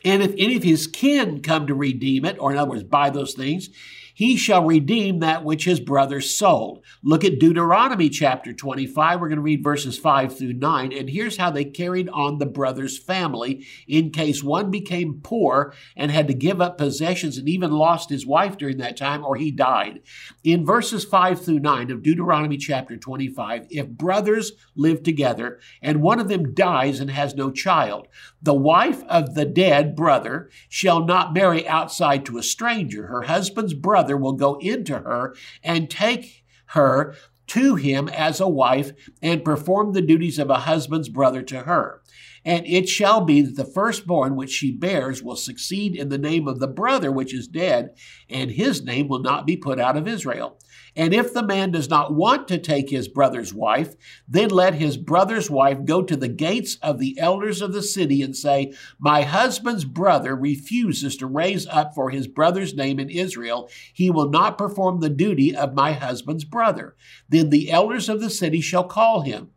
and 0.05 0.23
if 0.23 0.33
any 0.39 0.57
of 0.57 0.63
his 0.63 0.87
kin 0.87 1.43
come 1.43 1.67
to 1.67 1.75
redeem 1.75 2.25
it, 2.25 2.37
or 2.39 2.53
in 2.53 2.59
other 2.59 2.71
words, 2.71 2.85
buy 2.85 3.11
those 3.11 3.35
things, 3.35 3.71
he 4.17 4.35
shall 4.35 4.65
redeem 4.65 5.19
that 5.19 5.45
which 5.45 5.67
his 5.67 5.79
brother 5.79 6.23
sold. 6.23 6.83
Look 7.03 7.23
at 7.23 7.39
Deuteronomy 7.39 8.09
chapter 8.09 8.55
25. 8.55 9.21
We're 9.21 9.29
going 9.29 9.37
to 9.37 9.43
read 9.43 9.63
verses 9.63 9.99
5 9.99 10.39
through 10.39 10.55
9. 10.55 10.91
And 10.91 11.11
here's 11.11 11.37
how 11.37 11.51
they 11.51 11.67
carried 11.67 12.09
on 12.09 12.39
the 12.39 12.47
brother's 12.47 12.97
family 12.97 13.67
in 13.87 14.09
case 14.09 14.43
one 14.43 14.71
became 14.71 15.21
poor 15.23 15.75
and 15.95 16.11
had 16.11 16.29
to 16.29 16.35
give 16.35 16.63
up 16.63 16.79
possessions 16.79 17.37
and 17.37 17.47
even 17.47 17.71
lost 17.71 18.09
his 18.09 18.25
wife 18.27 18.57
during 18.57 18.79
that 18.79 18.97
time 18.97 19.23
or 19.23 19.37
he 19.37 19.51
died. 19.51 20.01
In 20.43 20.65
verses 20.65 21.05
5 21.05 21.45
through 21.45 21.61
9 21.61 21.91
of 21.91 22.03
Deuteronomy 22.03 22.57
chapter 22.57 22.97
25, 22.97 23.67
if 23.69 23.87
brothers 23.87 24.53
live 24.75 25.03
together 25.03 25.61
and 25.83 26.01
one 26.01 26.21
of 26.21 26.29
them 26.29 26.55
dies 26.55 27.01
and 27.01 27.11
has 27.11 27.35
no 27.35 27.51
child, 27.51 28.09
the 28.41 28.55
wife 28.55 29.03
of 29.11 29.35
the 29.35 29.45
dead 29.45 29.95
brother 29.95 30.49
shall 30.71 31.05
not 31.05 31.35
marry 31.35 31.69
outside 31.69 32.25
to 32.25 32.39
a 32.39 32.43
stranger. 32.43 33.09
Her 33.09 33.23
husband's 33.23 33.75
brother 33.75 34.06
will 34.15 34.35
go 34.35 34.57
into 34.57 34.99
her 34.99 35.35
and 35.63 35.89
take 35.89 36.45
her 36.67 37.15
to 37.47 37.77
him 37.77 38.09
as 38.09 38.41
a 38.41 38.49
wife 38.49 38.93
and 39.23 39.45
perform 39.45 39.93
the 39.93 40.03
duties 40.03 40.39
of 40.39 40.51
a 40.51 40.61
husband's 40.61 41.09
brother 41.09 41.43
to 41.43 41.61
her. 41.61 42.03
And 42.45 42.67
it 42.67 42.89
shall 42.89 43.23
be 43.23 43.43
that 43.43 43.57
the 43.57 43.65
firstborn 43.65 44.37
which 44.37 44.51
she 44.51 44.71
bears 44.71 45.23
will 45.23 45.37
succeed 45.37 45.97
in 45.97 46.11
the 46.11 46.19
name 46.19 46.47
of 46.47 46.61
the 46.61 46.69
brother 46.69 47.11
which 47.11 47.35
is 47.35 47.49
dead, 47.49 47.97
and 48.29 48.51
his 48.51 48.85
name 48.85 49.09
will 49.09 49.23
not 49.23 49.47
be 49.47 49.57
put 49.57 49.81
out 49.81 49.97
of 49.97 50.07
Israel. 50.07 50.59
And 50.97 51.13
if 51.13 51.35
the 51.35 51.43
man 51.43 51.71
does 51.71 51.91
not 51.91 52.15
want 52.15 52.49
to 52.49 52.59
take 52.59 52.89
his 52.89 53.07
brother's 53.07 53.53
wife, 53.53 53.95
then 54.27 54.49
let 54.49 54.75
his 54.75 54.97
brother's 54.97 55.51
wife 55.51 55.85
go 55.85 56.03
to 56.03 56.17
the 56.17 56.29
gates 56.29 56.79
of 56.83 56.99
the 56.99 57.19
elders 57.19 57.61
of 57.61 57.75
the 57.75 57.83
city 57.83 58.23
and 58.23 58.35
say, 58.35 58.73
My 58.99 59.23
husband's 59.23 59.85
brother 59.85 60.35
refuses 60.35 61.17
to 61.19 61.27
raise 61.27 61.67
up 61.67 61.95
for 61.95 62.11
his 62.11 62.27
brother's 62.27 62.75
name 62.75 62.99
in 62.99 63.11
Israel. 63.11 63.69
He 63.93 64.11
will 64.11 64.31
not 64.31 64.57
perform 64.57 65.01
the 65.01 65.11
duty 65.11 65.55
of 65.55 65.75
my 65.75 65.93
husband's 65.93 66.45
brother. 66.45 66.97
Then 67.29 67.51
the 67.51 67.71
elders 67.71 68.09
of 68.09 68.21
the 68.21 68.31
city 68.31 68.63
shall 68.63 68.85
call 68.85 69.21
him 69.21 69.51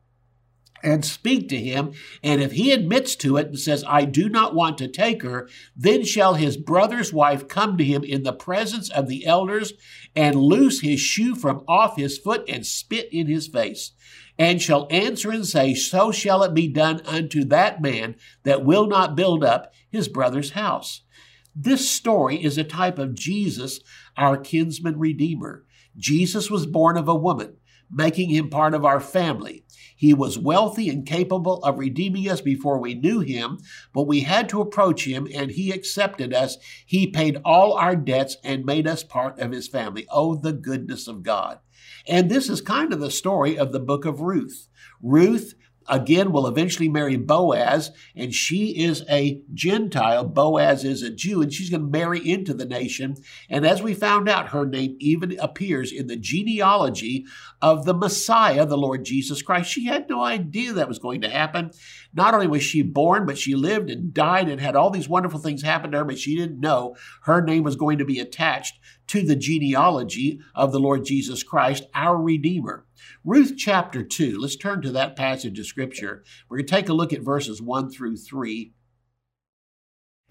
and 0.83 1.03
speak 1.03 1.49
to 1.49 1.57
him. 1.57 1.93
And 2.23 2.41
if 2.41 2.53
he 2.53 2.71
admits 2.71 3.15
to 3.17 3.37
it 3.37 3.47
and 3.47 3.59
says, 3.59 3.83
I 3.87 4.05
do 4.05 4.29
not 4.29 4.55
want 4.55 4.77
to 4.79 4.87
take 4.87 5.23
her, 5.23 5.49
then 5.75 6.03
shall 6.03 6.35
his 6.35 6.57
brother's 6.57 7.13
wife 7.13 7.47
come 7.47 7.77
to 7.77 7.83
him 7.83 8.03
in 8.03 8.23
the 8.23 8.33
presence 8.33 8.89
of 8.89 9.07
the 9.07 9.25
elders 9.25 9.73
and 10.15 10.35
loose 10.35 10.81
his 10.81 10.99
shoe 10.99 11.35
from 11.35 11.63
off 11.67 11.97
his 11.97 12.17
foot 12.17 12.43
and 12.47 12.65
spit 12.65 13.09
in 13.11 13.27
his 13.27 13.47
face. 13.47 13.91
And 14.37 14.61
shall 14.61 14.87
answer 14.89 15.31
and 15.31 15.45
say, 15.45 15.73
So 15.73 16.11
shall 16.11 16.43
it 16.43 16.53
be 16.53 16.69
done 16.69 17.01
unto 17.05 17.43
that 17.45 17.81
man 17.81 18.15
that 18.43 18.63
will 18.63 18.87
not 18.87 19.15
build 19.15 19.43
up 19.43 19.73
his 19.89 20.07
brother's 20.07 20.51
house. 20.51 21.01
This 21.55 21.89
story 21.89 22.41
is 22.41 22.57
a 22.57 22.63
type 22.63 22.99
of 22.99 23.15
Jesus, 23.15 23.81
our 24.15 24.37
kinsman 24.37 24.97
redeemer. 24.97 25.65
Jesus 25.97 26.49
was 26.49 26.65
born 26.65 26.95
of 26.95 27.09
a 27.09 27.15
woman, 27.15 27.57
making 27.91 28.29
him 28.29 28.49
part 28.49 28.73
of 28.73 28.85
our 28.85 29.01
family. 29.01 29.65
He 29.99 30.13
was 30.13 30.39
wealthy 30.39 30.87
and 30.87 31.05
capable 31.05 31.61
of 31.61 31.77
redeeming 31.77 32.29
us 32.29 32.39
before 32.39 32.79
we 32.79 32.93
knew 32.93 33.19
him, 33.19 33.57
but 33.91 34.07
we 34.07 34.21
had 34.21 34.47
to 34.47 34.61
approach 34.61 35.03
him 35.03 35.27
and 35.35 35.51
he 35.51 35.71
accepted 35.71 36.33
us. 36.33 36.55
He 36.85 37.05
paid 37.05 37.41
all 37.43 37.73
our 37.73 37.97
debts 37.97 38.37
and 38.41 38.63
made 38.63 38.87
us 38.87 39.03
part 39.03 39.37
of 39.39 39.51
his 39.51 39.67
family. 39.67 40.07
Oh, 40.09 40.35
the 40.35 40.53
goodness 40.53 41.09
of 41.09 41.21
God. 41.21 41.59
And 42.07 42.31
this 42.31 42.49
is 42.49 42.61
kind 42.61 42.93
of 42.93 43.01
the 43.01 43.11
story 43.11 43.57
of 43.57 43.73
the 43.73 43.79
book 43.81 44.05
of 44.05 44.21
Ruth. 44.21 44.69
Ruth 45.01 45.53
again 45.89 46.31
will 46.31 46.47
eventually 46.47 46.89
marry 46.89 47.17
Boaz, 47.17 47.91
and 48.15 48.33
she 48.33 48.83
is 48.83 49.03
a 49.09 49.41
Gentile. 49.53 50.23
Boaz 50.23 50.83
is 50.83 51.01
a 51.01 51.09
Jew, 51.09 51.41
and 51.41 51.51
she's 51.51 51.69
going 51.69 51.81
to 51.81 51.99
marry 51.99 52.19
into 52.19 52.53
the 52.53 52.65
nation. 52.65 53.15
And 53.49 53.65
as 53.65 53.81
we 53.81 53.93
found 53.93 54.29
out, 54.29 54.49
her 54.49 54.65
name 54.65 54.95
even 54.99 55.37
appears 55.39 55.91
in 55.91 56.07
the 56.07 56.15
genealogy 56.15 57.25
of 57.61 57.85
the 57.85 57.93
Messiah, 57.93 58.65
the 58.65 58.77
Lord 58.77 59.03
Jesus 59.03 59.41
Christ. 59.41 59.71
She 59.71 59.85
had 59.85 60.09
no 60.09 60.23
idea 60.23 60.73
that 60.73 60.87
was 60.87 60.99
going 60.99 61.21
to 61.21 61.29
happen. 61.29 61.71
Not 62.13 62.33
only 62.33 62.47
was 62.47 62.63
she 62.63 62.81
born, 62.81 63.25
but 63.25 63.37
she 63.37 63.53
lived 63.55 63.89
and 63.89 64.13
died 64.13 64.49
and 64.49 64.59
had 64.59 64.75
all 64.75 64.89
these 64.89 65.07
wonderful 65.07 65.39
things 65.39 65.61
happen 65.61 65.91
to 65.91 65.99
her, 65.99 66.05
but 66.05 66.17
she 66.17 66.35
didn't 66.35 66.59
know 66.59 66.95
her 67.23 67.41
name 67.41 67.63
was 67.63 67.75
going 67.75 67.99
to 67.99 68.05
be 68.05 68.19
attached 68.19 68.79
to 69.07 69.21
the 69.21 69.35
genealogy 69.35 70.39
of 70.55 70.71
the 70.71 70.79
Lord 70.79 71.05
Jesus 71.05 71.43
Christ, 71.43 71.83
our 71.93 72.17
Redeemer. 72.17 72.85
Ruth 73.23 73.53
chapter 73.57 74.03
2, 74.03 74.39
let's 74.39 74.55
turn 74.55 74.81
to 74.81 74.91
that 74.91 75.15
passage 75.15 75.59
of 75.59 75.65
scripture. 75.67 76.23
We're 76.49 76.57
going 76.57 76.67
to 76.67 76.75
take 76.75 76.89
a 76.89 76.93
look 76.93 77.13
at 77.13 77.21
verses 77.21 77.61
1 77.61 77.91
through 77.91 78.17
3. 78.17 78.73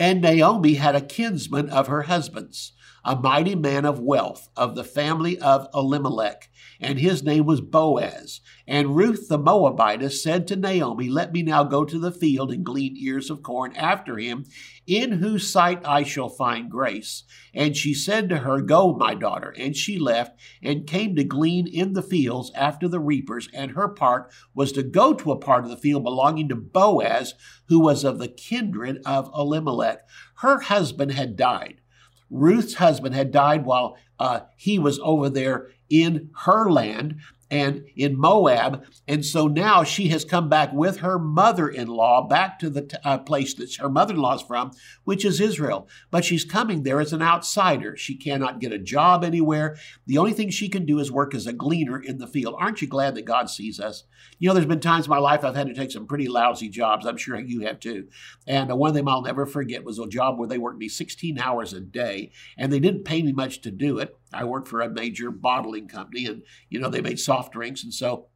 And 0.00 0.20
Naomi 0.20 0.74
had 0.74 0.94
a 0.94 1.00
kinsman 1.00 1.70
of 1.70 1.88
her 1.88 2.02
husband's, 2.02 2.72
a 3.08 3.16
mighty 3.16 3.54
man 3.54 3.86
of 3.86 3.98
wealth, 3.98 4.50
of 4.54 4.74
the 4.74 4.84
family 4.84 5.38
of 5.38 5.66
Elimelech, 5.72 6.50
and 6.78 6.98
his 6.98 7.22
name 7.22 7.46
was 7.46 7.62
Boaz. 7.62 8.42
And 8.66 8.96
Ruth 8.96 9.28
the 9.28 9.38
Moabitess 9.38 10.22
said 10.22 10.46
to 10.46 10.56
Naomi, 10.56 11.08
Let 11.08 11.32
me 11.32 11.42
now 11.42 11.64
go 11.64 11.86
to 11.86 11.98
the 11.98 12.12
field 12.12 12.52
and 12.52 12.62
glean 12.62 12.98
ears 12.98 13.30
of 13.30 13.42
corn 13.42 13.74
after 13.76 14.18
him, 14.18 14.44
in 14.86 15.12
whose 15.12 15.50
sight 15.50 15.80
I 15.86 16.02
shall 16.02 16.28
find 16.28 16.70
grace. 16.70 17.24
And 17.54 17.74
she 17.74 17.94
said 17.94 18.28
to 18.28 18.40
her, 18.40 18.60
Go, 18.60 18.92
my 18.92 19.14
daughter. 19.14 19.54
And 19.56 19.74
she 19.74 19.98
left 19.98 20.38
and 20.62 20.86
came 20.86 21.16
to 21.16 21.24
glean 21.24 21.66
in 21.66 21.94
the 21.94 22.02
fields 22.02 22.52
after 22.54 22.88
the 22.88 23.00
reapers, 23.00 23.48
and 23.54 23.70
her 23.70 23.88
part 23.88 24.30
was 24.54 24.70
to 24.72 24.82
go 24.82 25.14
to 25.14 25.32
a 25.32 25.38
part 25.38 25.64
of 25.64 25.70
the 25.70 25.78
field 25.78 26.04
belonging 26.04 26.50
to 26.50 26.56
Boaz, 26.56 27.32
who 27.68 27.80
was 27.80 28.04
of 28.04 28.18
the 28.18 28.28
kindred 28.28 29.00
of 29.06 29.30
Elimelech. 29.34 30.06
Her 30.40 30.60
husband 30.60 31.12
had 31.12 31.34
died. 31.34 31.80
Ruth's 32.30 32.74
husband 32.74 33.14
had 33.14 33.30
died 33.30 33.64
while 33.64 33.96
uh, 34.18 34.40
he 34.56 34.78
was 34.78 34.98
over 35.02 35.28
there 35.30 35.68
in 35.88 36.30
her 36.44 36.70
land 36.70 37.16
and 37.50 37.84
in 37.96 38.18
Moab. 38.18 38.84
And 39.06 39.24
so 39.24 39.46
now 39.46 39.84
she 39.84 40.08
has 40.08 40.24
come 40.24 40.48
back 40.48 40.72
with 40.72 40.98
her 40.98 41.18
mother 41.18 41.68
in 41.68 41.88
law 41.88 42.26
back 42.26 42.58
to 42.58 42.70
the 42.70 42.82
t- 42.82 42.96
uh, 43.04 43.18
place 43.18 43.54
that 43.54 43.74
her 43.76 43.88
mother 43.88 44.14
in 44.14 44.20
law 44.20 44.34
is 44.34 44.42
from, 44.42 44.72
which 45.04 45.24
is 45.24 45.40
Israel. 45.40 45.88
But 46.10 46.24
she's 46.24 46.44
coming 46.44 46.82
there 46.82 47.00
as 47.00 47.12
an 47.12 47.22
outsider. 47.22 47.96
She 47.96 48.16
cannot 48.16 48.60
get 48.60 48.72
a 48.72 48.78
job 48.78 49.24
anywhere. 49.24 49.76
The 50.06 50.18
only 50.18 50.32
thing 50.32 50.50
she 50.50 50.68
can 50.68 50.84
do 50.84 50.98
is 50.98 51.10
work 51.10 51.34
as 51.34 51.46
a 51.46 51.52
gleaner 51.52 51.98
in 51.98 52.18
the 52.18 52.26
field. 52.26 52.56
Aren't 52.58 52.82
you 52.82 52.88
glad 52.88 53.14
that 53.14 53.24
God 53.24 53.48
sees 53.48 53.80
us? 53.80 54.04
You 54.38 54.48
know, 54.48 54.54
there's 54.54 54.66
been 54.66 54.80
times 54.80 55.06
in 55.06 55.10
my 55.10 55.18
life 55.18 55.44
I've 55.44 55.56
had 55.56 55.68
to 55.68 55.74
take 55.74 55.90
some 55.90 56.06
pretty 56.06 56.28
lousy 56.28 56.68
jobs. 56.68 57.06
I'm 57.06 57.16
sure 57.16 57.38
you 57.38 57.62
have 57.62 57.80
too. 57.80 58.08
And 58.46 58.70
uh, 58.70 58.76
one 58.76 58.88
of 58.88 58.94
them 58.94 59.08
I'll 59.08 59.22
never 59.22 59.46
forget 59.46 59.84
was 59.84 59.98
a 59.98 60.06
job 60.06 60.38
where 60.38 60.48
they 60.48 60.58
worked 60.58 60.78
me 60.78 60.88
16 60.88 61.38
hours 61.38 61.72
a 61.72 61.80
day 61.80 62.32
and 62.56 62.72
they 62.72 62.80
didn't 62.80 63.04
pay 63.04 63.22
me 63.22 63.32
much 63.32 63.60
to 63.62 63.70
do 63.70 63.98
it. 63.98 64.16
I 64.32 64.44
worked 64.44 64.68
for 64.68 64.80
a 64.80 64.88
major 64.88 65.30
bottling 65.30 65.88
company 65.88 66.26
and, 66.26 66.42
you 66.68 66.80
know, 66.80 66.90
they 66.90 67.00
made 67.00 67.18
soft 67.18 67.52
drinks. 67.52 67.82
And 67.84 67.92
so 67.92 68.26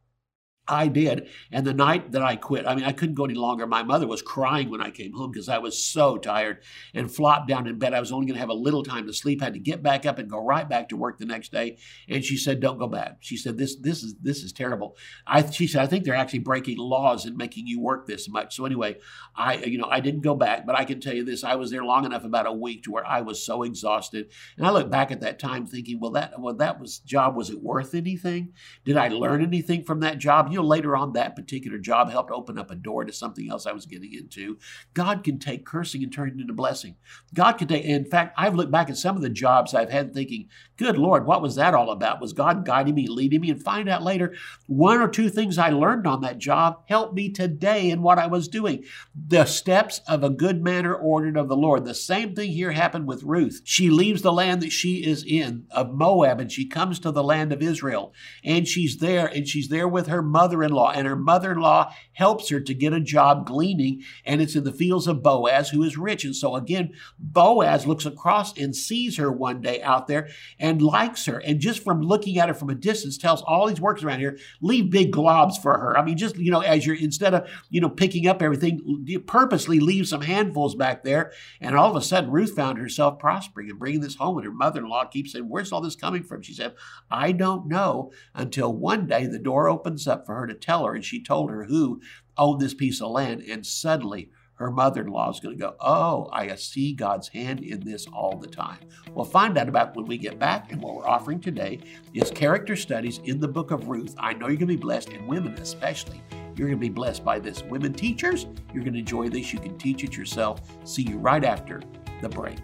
I 0.67 0.87
did. 0.87 1.27
And 1.51 1.67
the 1.67 1.73
night 1.73 2.13
that 2.13 2.21
I 2.21 2.37
quit, 2.37 2.65
I 2.65 2.73
mean, 2.73 2.85
I 2.85 2.93
couldn't 2.93 3.15
go 3.15 3.25
any 3.25 3.33
longer. 3.33 3.67
My 3.67 3.83
mother 3.83 4.07
was 4.07 4.21
crying 4.21 4.69
when 4.69 4.79
I 4.79 4.91
came 4.91 5.11
home 5.11 5.29
because 5.29 5.49
I 5.49 5.57
was 5.57 5.77
so 5.77 6.17
tired 6.17 6.63
and 6.93 7.13
flopped 7.13 7.49
down 7.49 7.67
in 7.67 7.77
bed. 7.77 7.93
I 7.93 7.99
was 7.99 8.13
only 8.13 8.27
going 8.27 8.35
to 8.35 8.39
have 8.39 8.49
a 8.49 8.53
little 8.53 8.81
time 8.81 9.05
to 9.07 9.13
sleep. 9.13 9.41
I 9.41 9.45
had 9.45 9.55
to 9.55 9.59
get 9.59 9.83
back 9.83 10.05
up 10.05 10.19
and 10.19 10.29
go 10.29 10.41
right 10.41 10.67
back 10.67 10.87
to 10.89 10.95
work 10.95 11.17
the 11.17 11.25
next 11.25 11.51
day. 11.51 11.79
And 12.07 12.23
she 12.23 12.37
said, 12.37 12.61
"Don't 12.61 12.79
go 12.79 12.87
back." 12.87 13.17
She 13.19 13.35
said, 13.35 13.57
"This, 13.57 13.75
this 13.75 14.03
is, 14.03 14.15
this 14.21 14.41
is 14.41 14.53
terrible." 14.53 14.95
I, 15.27 15.49
she 15.51 15.67
said, 15.67 15.81
"I 15.81 15.87
think 15.87 16.05
they're 16.05 16.15
actually 16.15 16.39
breaking 16.39 16.77
laws 16.77 17.25
and 17.25 17.35
making 17.35 17.67
you 17.67 17.81
work 17.81 18.07
this 18.07 18.29
much." 18.29 18.55
So 18.55 18.65
anyway, 18.65 18.95
I, 19.35 19.55
you 19.55 19.77
know, 19.77 19.89
I 19.91 19.99
didn't 19.99 20.21
go 20.21 20.33
back, 20.33 20.65
but 20.65 20.79
I 20.79 20.85
can 20.85 21.01
tell 21.01 21.13
you 21.13 21.25
this: 21.25 21.43
I 21.43 21.55
was 21.55 21.71
there 21.71 21.83
long 21.83 22.05
enough, 22.05 22.23
about 22.23 22.47
a 22.47 22.53
week, 22.53 22.83
to 22.83 22.91
where 22.91 23.05
I 23.05 23.19
was 23.19 23.45
so 23.45 23.63
exhausted. 23.63 24.31
And 24.57 24.65
I 24.65 24.71
look 24.71 24.89
back 24.89 25.11
at 25.11 25.19
that 25.21 25.39
time 25.39 25.65
thinking, 25.65 25.99
"Well, 25.99 26.11
that, 26.11 26.39
well, 26.39 26.53
that 26.53 26.79
was 26.79 26.99
job. 26.99 27.35
Was 27.35 27.49
it 27.49 27.61
worth 27.61 27.93
anything? 27.93 28.53
Did 28.85 28.95
I 28.95 29.09
learn 29.09 29.43
anything 29.43 29.83
from 29.83 29.99
that 29.99 30.19
job?" 30.19 30.51
You 30.53 30.59
know, 30.59 30.65
later 30.65 30.95
on, 30.95 31.13
that 31.13 31.35
particular 31.35 31.79
job 31.79 32.11
helped 32.11 32.29
open 32.29 32.59
up 32.59 32.69
a 32.69 32.75
door 32.75 33.05
to 33.05 33.11
something 33.11 33.49
else 33.49 33.65
I 33.65 33.71
was 33.71 33.87
getting 33.87 34.13
into. 34.13 34.59
God 34.93 35.23
can 35.23 35.39
take 35.39 35.65
cursing 35.65 36.03
and 36.03 36.13
turn 36.13 36.29
it 36.29 36.39
into 36.39 36.53
blessing. 36.53 36.95
God 37.33 37.53
can 37.53 37.67
take, 37.67 37.83
in 37.83 38.05
fact, 38.05 38.35
I've 38.37 38.53
looked 38.53 38.71
back 38.71 38.87
at 38.91 38.97
some 38.97 39.15
of 39.15 39.23
the 39.23 39.31
jobs 39.31 39.73
I've 39.73 39.89
had 39.89 40.13
thinking, 40.13 40.49
good 40.77 40.95
Lord, 40.95 41.25
what 41.25 41.41
was 41.41 41.55
that 41.55 41.73
all 41.73 41.89
about? 41.89 42.21
Was 42.21 42.33
God 42.33 42.65
guiding 42.65 42.93
me, 42.93 43.07
leading 43.07 43.41
me? 43.41 43.49
And 43.49 43.63
find 43.63 43.89
out 43.89 44.03
later, 44.03 44.35
one 44.67 45.01
or 45.01 45.07
two 45.07 45.27
things 45.27 45.57
I 45.57 45.69
learned 45.69 46.05
on 46.05 46.21
that 46.21 46.37
job 46.37 46.83
helped 46.87 47.15
me 47.15 47.31
today 47.31 47.89
in 47.89 48.03
what 48.03 48.19
I 48.19 48.27
was 48.27 48.47
doing. 48.47 48.83
The 49.15 49.45
steps 49.45 50.01
of 50.07 50.23
a 50.23 50.29
good 50.29 50.63
man 50.63 50.85
are 50.85 50.93
ordered 50.93 51.35
of 51.35 51.47
the 51.49 51.57
Lord. 51.57 51.83
The 51.83 51.95
same 51.95 52.35
thing 52.35 52.51
here 52.51 52.73
happened 52.73 53.07
with 53.07 53.23
Ruth. 53.23 53.61
She 53.63 53.89
leaves 53.89 54.21
the 54.21 54.31
land 54.31 54.61
that 54.61 54.71
she 54.71 55.03
is 55.03 55.25
in, 55.25 55.65
of 55.71 55.95
Moab, 55.95 56.39
and 56.39 56.51
she 56.51 56.67
comes 56.67 56.99
to 56.99 57.09
the 57.09 57.23
land 57.23 57.51
of 57.51 57.63
Israel. 57.63 58.13
And 58.43 58.67
she's 58.67 58.97
there, 58.97 59.25
and 59.25 59.47
she's 59.47 59.69
there 59.69 59.87
with 59.87 60.05
her 60.05 60.21
mother 60.21 60.42
in 60.51 60.71
law 60.71 60.83
law, 60.83 60.91
and 60.91 61.07
her 61.07 61.15
mother 61.15 61.51
in 61.51 61.59
law 61.59 61.93
helps 62.13 62.49
her 62.49 62.59
to 62.59 62.73
get 62.73 62.93
a 62.93 62.99
job 62.99 63.45
gleaning, 63.45 64.03
and 64.25 64.41
it's 64.41 64.55
in 64.55 64.63
the 64.63 64.71
fields 64.71 65.07
of 65.07 65.23
Boaz, 65.23 65.69
who 65.69 65.83
is 65.83 65.97
rich. 65.97 66.25
And 66.25 66.35
so 66.35 66.55
again, 66.55 66.93
Boaz 67.17 67.87
looks 67.87 68.05
across 68.05 68.57
and 68.57 68.75
sees 68.75 69.17
her 69.17 69.31
one 69.31 69.61
day 69.61 69.81
out 69.81 70.07
there 70.07 70.27
and 70.59 70.81
likes 70.81 71.25
her. 71.25 71.39
And 71.39 71.59
just 71.59 71.83
from 71.83 72.01
looking 72.01 72.37
at 72.37 72.49
her 72.49 72.53
from 72.53 72.69
a 72.69 72.75
distance, 72.75 73.17
tells 73.17 73.41
all 73.43 73.67
these 73.67 73.81
workers 73.81 74.03
around 74.03 74.19
here, 74.19 74.37
leave 74.61 74.91
big 74.91 75.13
globs 75.13 75.59
for 75.59 75.77
her. 75.77 75.97
I 75.97 76.03
mean, 76.03 76.17
just, 76.17 76.37
you 76.37 76.51
know, 76.51 76.61
as 76.61 76.85
you're, 76.85 76.95
instead 76.95 77.33
of, 77.33 77.49
you 77.69 77.79
know, 77.79 77.89
picking 77.89 78.27
up 78.27 78.41
everything, 78.41 79.03
you 79.05 79.19
purposely 79.19 79.79
leave 79.79 80.07
some 80.07 80.21
handfuls 80.21 80.75
back 80.75 81.03
there. 81.03 81.31
And 81.61 81.75
all 81.75 81.89
of 81.89 81.95
a 81.95 82.01
sudden, 82.01 82.31
Ruth 82.31 82.55
found 82.55 82.77
herself 82.77 83.19
prospering 83.19 83.69
and 83.69 83.79
bringing 83.79 84.01
this 84.01 84.15
home. 84.15 84.37
And 84.37 84.45
her 84.45 84.51
mother 84.51 84.81
in 84.81 84.89
law 84.89 85.05
keeps 85.05 85.31
saying, 85.31 85.47
Where's 85.47 85.71
all 85.71 85.81
this 85.81 85.95
coming 85.95 86.23
from? 86.23 86.41
She 86.41 86.53
said, 86.53 86.75
I 87.09 87.31
don't 87.31 87.67
know 87.67 88.11
until 88.33 88.73
one 88.73 89.07
day 89.07 89.25
the 89.25 89.39
door 89.39 89.69
opens 89.69 90.07
up 90.07 90.25
for 90.25 90.32
her 90.35 90.47
to 90.47 90.53
tell 90.53 90.73
tell 90.73 90.85
her. 90.85 90.95
And 90.95 91.05
she 91.05 91.21
told 91.21 91.51
her 91.51 91.65
who 91.65 92.01
owned 92.37 92.61
this 92.61 92.73
piece 92.73 93.01
of 93.01 93.11
land. 93.11 93.43
And 93.43 93.65
suddenly, 93.65 94.29
her 94.55 94.71
mother 94.71 95.01
in 95.01 95.07
law 95.07 95.29
is 95.31 95.39
going 95.39 95.57
to 95.57 95.61
go, 95.61 95.75
Oh, 95.79 96.29
I 96.31 96.55
see 96.55 96.93
God's 96.93 97.29
hand 97.29 97.59
in 97.59 97.81
this 97.81 98.05
all 98.07 98.37
the 98.37 98.47
time. 98.47 98.79
We'll 99.13 99.25
find 99.25 99.57
out 99.57 99.69
about 99.69 99.95
when 99.95 100.05
we 100.05 100.17
get 100.17 100.39
back. 100.39 100.71
And 100.71 100.81
what 100.81 100.95
we're 100.95 101.07
offering 101.07 101.41
today 101.41 101.79
is 102.13 102.31
character 102.31 102.75
studies 102.75 103.19
in 103.25 103.39
the 103.39 103.47
book 103.47 103.71
of 103.71 103.87
Ruth. 103.87 104.15
I 104.17 104.33
know 104.33 104.47
you're 104.47 104.57
going 104.57 104.59
to 104.59 104.65
be 104.67 104.75
blessed, 104.77 105.09
and 105.09 105.27
women 105.27 105.53
especially. 105.53 106.21
You're 106.55 106.67
going 106.67 106.79
to 106.79 106.87
be 106.87 106.89
blessed 106.89 107.25
by 107.25 107.39
this. 107.39 107.63
Women 107.63 107.93
teachers, 107.93 108.45
you're 108.73 108.83
going 108.83 108.93
to 108.93 108.99
enjoy 108.99 109.27
this. 109.27 109.51
You 109.51 109.59
can 109.59 109.75
teach 109.79 110.03
it 110.03 110.15
yourself. 110.15 110.61
See 110.83 111.01
you 111.01 111.17
right 111.17 111.43
after 111.43 111.81
the 112.21 112.29
break. 112.29 112.59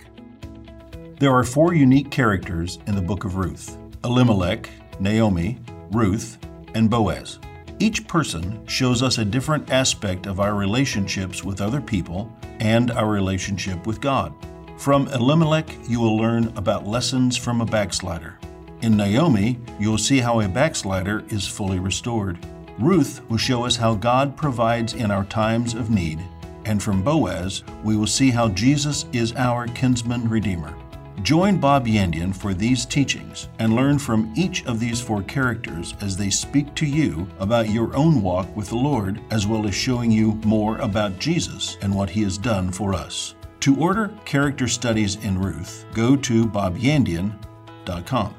There 1.19 1.35
are 1.35 1.43
four 1.43 1.73
unique 1.73 2.11
characters 2.11 2.77
in 2.85 2.95
the 2.95 3.01
book 3.01 3.25
of 3.25 3.35
Ruth 3.35 3.77
Elimelech, 4.03 4.69
Naomi, 4.99 5.57
Ruth, 5.91 6.37
and 6.75 6.87
Boaz. 6.87 7.39
Each 7.81 8.05
person 8.07 8.67
shows 8.67 9.01
us 9.01 9.19
a 9.19 9.25
different 9.25 9.71
aspect 9.71 10.25
of 10.25 10.41
our 10.41 10.53
relationships 10.53 11.45
with 11.45 11.61
other 11.61 11.79
people 11.79 12.29
and 12.59 12.91
our 12.91 13.09
relationship 13.09 13.87
with 13.87 14.01
God. 14.01 14.33
From 14.77 15.07
Elimelech, 15.07 15.77
you 15.87 16.01
will 16.01 16.17
learn 16.17 16.51
about 16.57 16.85
lessons 16.85 17.37
from 17.37 17.61
a 17.61 17.65
backslider. 17.65 18.37
In 18.81 18.97
Naomi, 18.97 19.59
you 19.79 19.89
will 19.89 19.97
see 19.97 20.19
how 20.19 20.41
a 20.41 20.47
backslider 20.49 21.23
is 21.29 21.47
fully 21.47 21.79
restored. 21.79 22.37
Ruth 22.79 23.21
will 23.29 23.37
show 23.37 23.65
us 23.65 23.77
how 23.77 23.95
God 23.95 24.35
provides 24.35 24.93
in 24.93 25.09
our 25.09 25.23
times 25.23 25.73
of 25.73 25.89
need. 25.89 26.19
And 26.65 26.83
from 26.83 27.01
Boaz, 27.01 27.63
we 27.83 27.95
will 27.95 28.07
see 28.07 28.29
how 28.29 28.49
Jesus 28.49 29.05
is 29.13 29.33
our 29.35 29.67
kinsman 29.67 30.29
redeemer. 30.29 30.75
Join 31.21 31.59
Bob 31.59 31.85
Yandian 31.85 32.33
for 32.33 32.53
these 32.53 32.85
teachings 32.85 33.49
and 33.59 33.75
learn 33.75 33.99
from 33.99 34.33
each 34.37 34.65
of 34.65 34.79
these 34.79 35.01
four 35.01 35.21
characters 35.23 35.93
as 36.01 36.15
they 36.15 36.29
speak 36.29 36.73
to 36.75 36.85
you 36.85 37.27
about 37.39 37.69
your 37.69 37.93
own 37.95 38.21
walk 38.21 38.55
with 38.55 38.69
the 38.69 38.77
Lord, 38.77 39.21
as 39.29 39.45
well 39.45 39.67
as 39.67 39.75
showing 39.75 40.11
you 40.11 40.35
more 40.45 40.77
about 40.77 41.19
Jesus 41.19 41.77
and 41.81 41.93
what 41.93 42.09
he 42.09 42.23
has 42.23 42.37
done 42.37 42.71
for 42.71 42.93
us. 42.93 43.35
To 43.61 43.75
order 43.77 44.13
character 44.23 44.67
studies 44.67 45.17
in 45.17 45.37
Ruth, 45.37 45.85
go 45.93 46.15
to 46.15 46.45
bobyandian.com. 46.45 48.35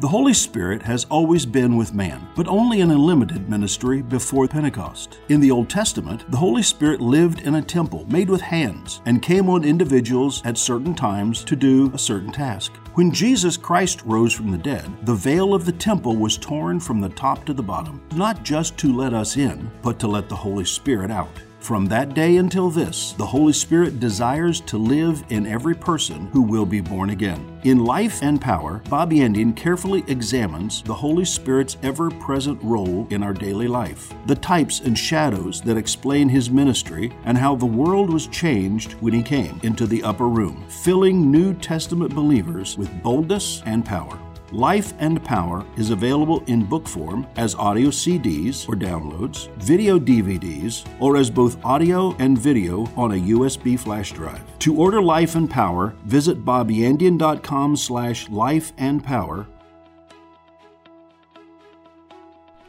The 0.00 0.08
Holy 0.08 0.34
Spirit 0.34 0.82
has 0.82 1.04
always 1.04 1.46
been 1.46 1.76
with 1.76 1.94
man, 1.94 2.26
but 2.34 2.48
only 2.48 2.80
in 2.80 2.90
a 2.90 2.98
limited 2.98 3.48
ministry 3.48 4.02
before 4.02 4.48
Pentecost. 4.48 5.20
In 5.28 5.40
the 5.40 5.50
Old 5.50 5.70
Testament, 5.70 6.28
the 6.30 6.36
Holy 6.36 6.62
Spirit 6.62 7.00
lived 7.00 7.42
in 7.42 7.54
a 7.54 7.62
temple 7.62 8.04
made 8.10 8.28
with 8.28 8.40
hands 8.40 9.00
and 9.06 9.22
came 9.22 9.48
on 9.48 9.62
individuals 9.62 10.42
at 10.44 10.58
certain 10.58 10.94
times 10.94 11.44
to 11.44 11.54
do 11.54 11.92
a 11.94 11.98
certain 11.98 12.32
task. 12.32 12.72
When 12.94 13.12
Jesus 13.12 13.56
Christ 13.56 14.02
rose 14.04 14.32
from 14.32 14.50
the 14.50 14.58
dead, 14.58 14.90
the 15.06 15.14
veil 15.14 15.54
of 15.54 15.64
the 15.64 15.72
temple 15.72 16.16
was 16.16 16.36
torn 16.36 16.80
from 16.80 17.00
the 17.00 17.10
top 17.10 17.44
to 17.44 17.54
the 17.54 17.62
bottom, 17.62 18.02
not 18.16 18.42
just 18.42 18.76
to 18.78 18.92
let 18.92 19.14
us 19.14 19.36
in, 19.36 19.70
but 19.82 20.00
to 20.00 20.08
let 20.08 20.28
the 20.28 20.36
Holy 20.36 20.64
Spirit 20.64 21.10
out. 21.10 21.30
From 21.62 21.86
that 21.86 22.14
day 22.14 22.38
until 22.38 22.70
this, 22.70 23.12
the 23.12 23.24
Holy 23.24 23.52
Spirit 23.52 24.00
desires 24.00 24.60
to 24.62 24.76
live 24.76 25.22
in 25.28 25.46
every 25.46 25.76
person 25.76 26.26
who 26.32 26.42
will 26.42 26.66
be 26.66 26.80
born 26.80 27.10
again. 27.10 27.60
In 27.62 27.84
Life 27.84 28.20
and 28.20 28.40
Power, 28.40 28.82
Bob 28.90 29.12
Yandian 29.12 29.54
carefully 29.54 30.02
examines 30.08 30.82
the 30.82 30.92
Holy 30.92 31.24
Spirit's 31.24 31.76
ever 31.84 32.10
present 32.10 32.60
role 32.64 33.06
in 33.10 33.22
our 33.22 33.32
daily 33.32 33.68
life, 33.68 34.12
the 34.26 34.34
types 34.34 34.80
and 34.80 34.98
shadows 34.98 35.60
that 35.60 35.76
explain 35.76 36.28
his 36.28 36.50
ministry, 36.50 37.12
and 37.26 37.38
how 37.38 37.54
the 37.54 37.64
world 37.64 38.12
was 38.12 38.26
changed 38.26 38.94
when 38.94 39.14
he 39.14 39.22
came 39.22 39.60
into 39.62 39.86
the 39.86 40.02
upper 40.02 40.28
room, 40.28 40.64
filling 40.68 41.30
New 41.30 41.54
Testament 41.54 42.12
believers 42.12 42.76
with 42.76 43.02
boldness 43.04 43.62
and 43.66 43.84
power. 43.84 44.18
Life 44.52 44.92
and 44.98 45.24
Power 45.24 45.64
is 45.76 45.90
available 45.90 46.44
in 46.46 46.64
book 46.64 46.86
form 46.86 47.26
as 47.36 47.54
audio 47.54 47.88
CDs 47.88 48.68
or 48.68 48.74
downloads, 48.74 49.48
video 49.56 49.98
DVDs, 49.98 50.86
or 51.00 51.16
as 51.16 51.30
both 51.30 51.62
audio 51.64 52.14
and 52.18 52.36
video 52.36 52.82
on 52.96 53.12
a 53.12 53.22
USB 53.34 53.78
flash 53.78 54.12
drive. 54.12 54.44
To 54.60 54.76
order 54.76 55.02
Life 55.02 55.34
and 55.34 55.50
Power, 55.50 55.94
visit 56.04 56.44
bobyandian.com 56.44 57.76
slash 57.76 58.28
life 58.28 58.72
and 58.78 59.02
power 59.02 59.46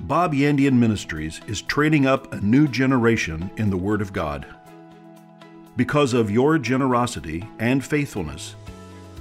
Bob 0.04 0.34
Yandian 0.34 0.74
Ministries 0.74 1.40
is 1.48 1.62
training 1.62 2.06
up 2.06 2.34
a 2.34 2.42
new 2.42 2.68
generation 2.68 3.50
in 3.56 3.70
the 3.70 3.78
Word 3.78 4.02
of 4.02 4.12
God. 4.12 4.46
Because 5.78 6.14
of 6.14 6.30
your 6.30 6.60
generosity 6.60 7.48
and 7.60 7.82
faithfulness, 7.82 8.56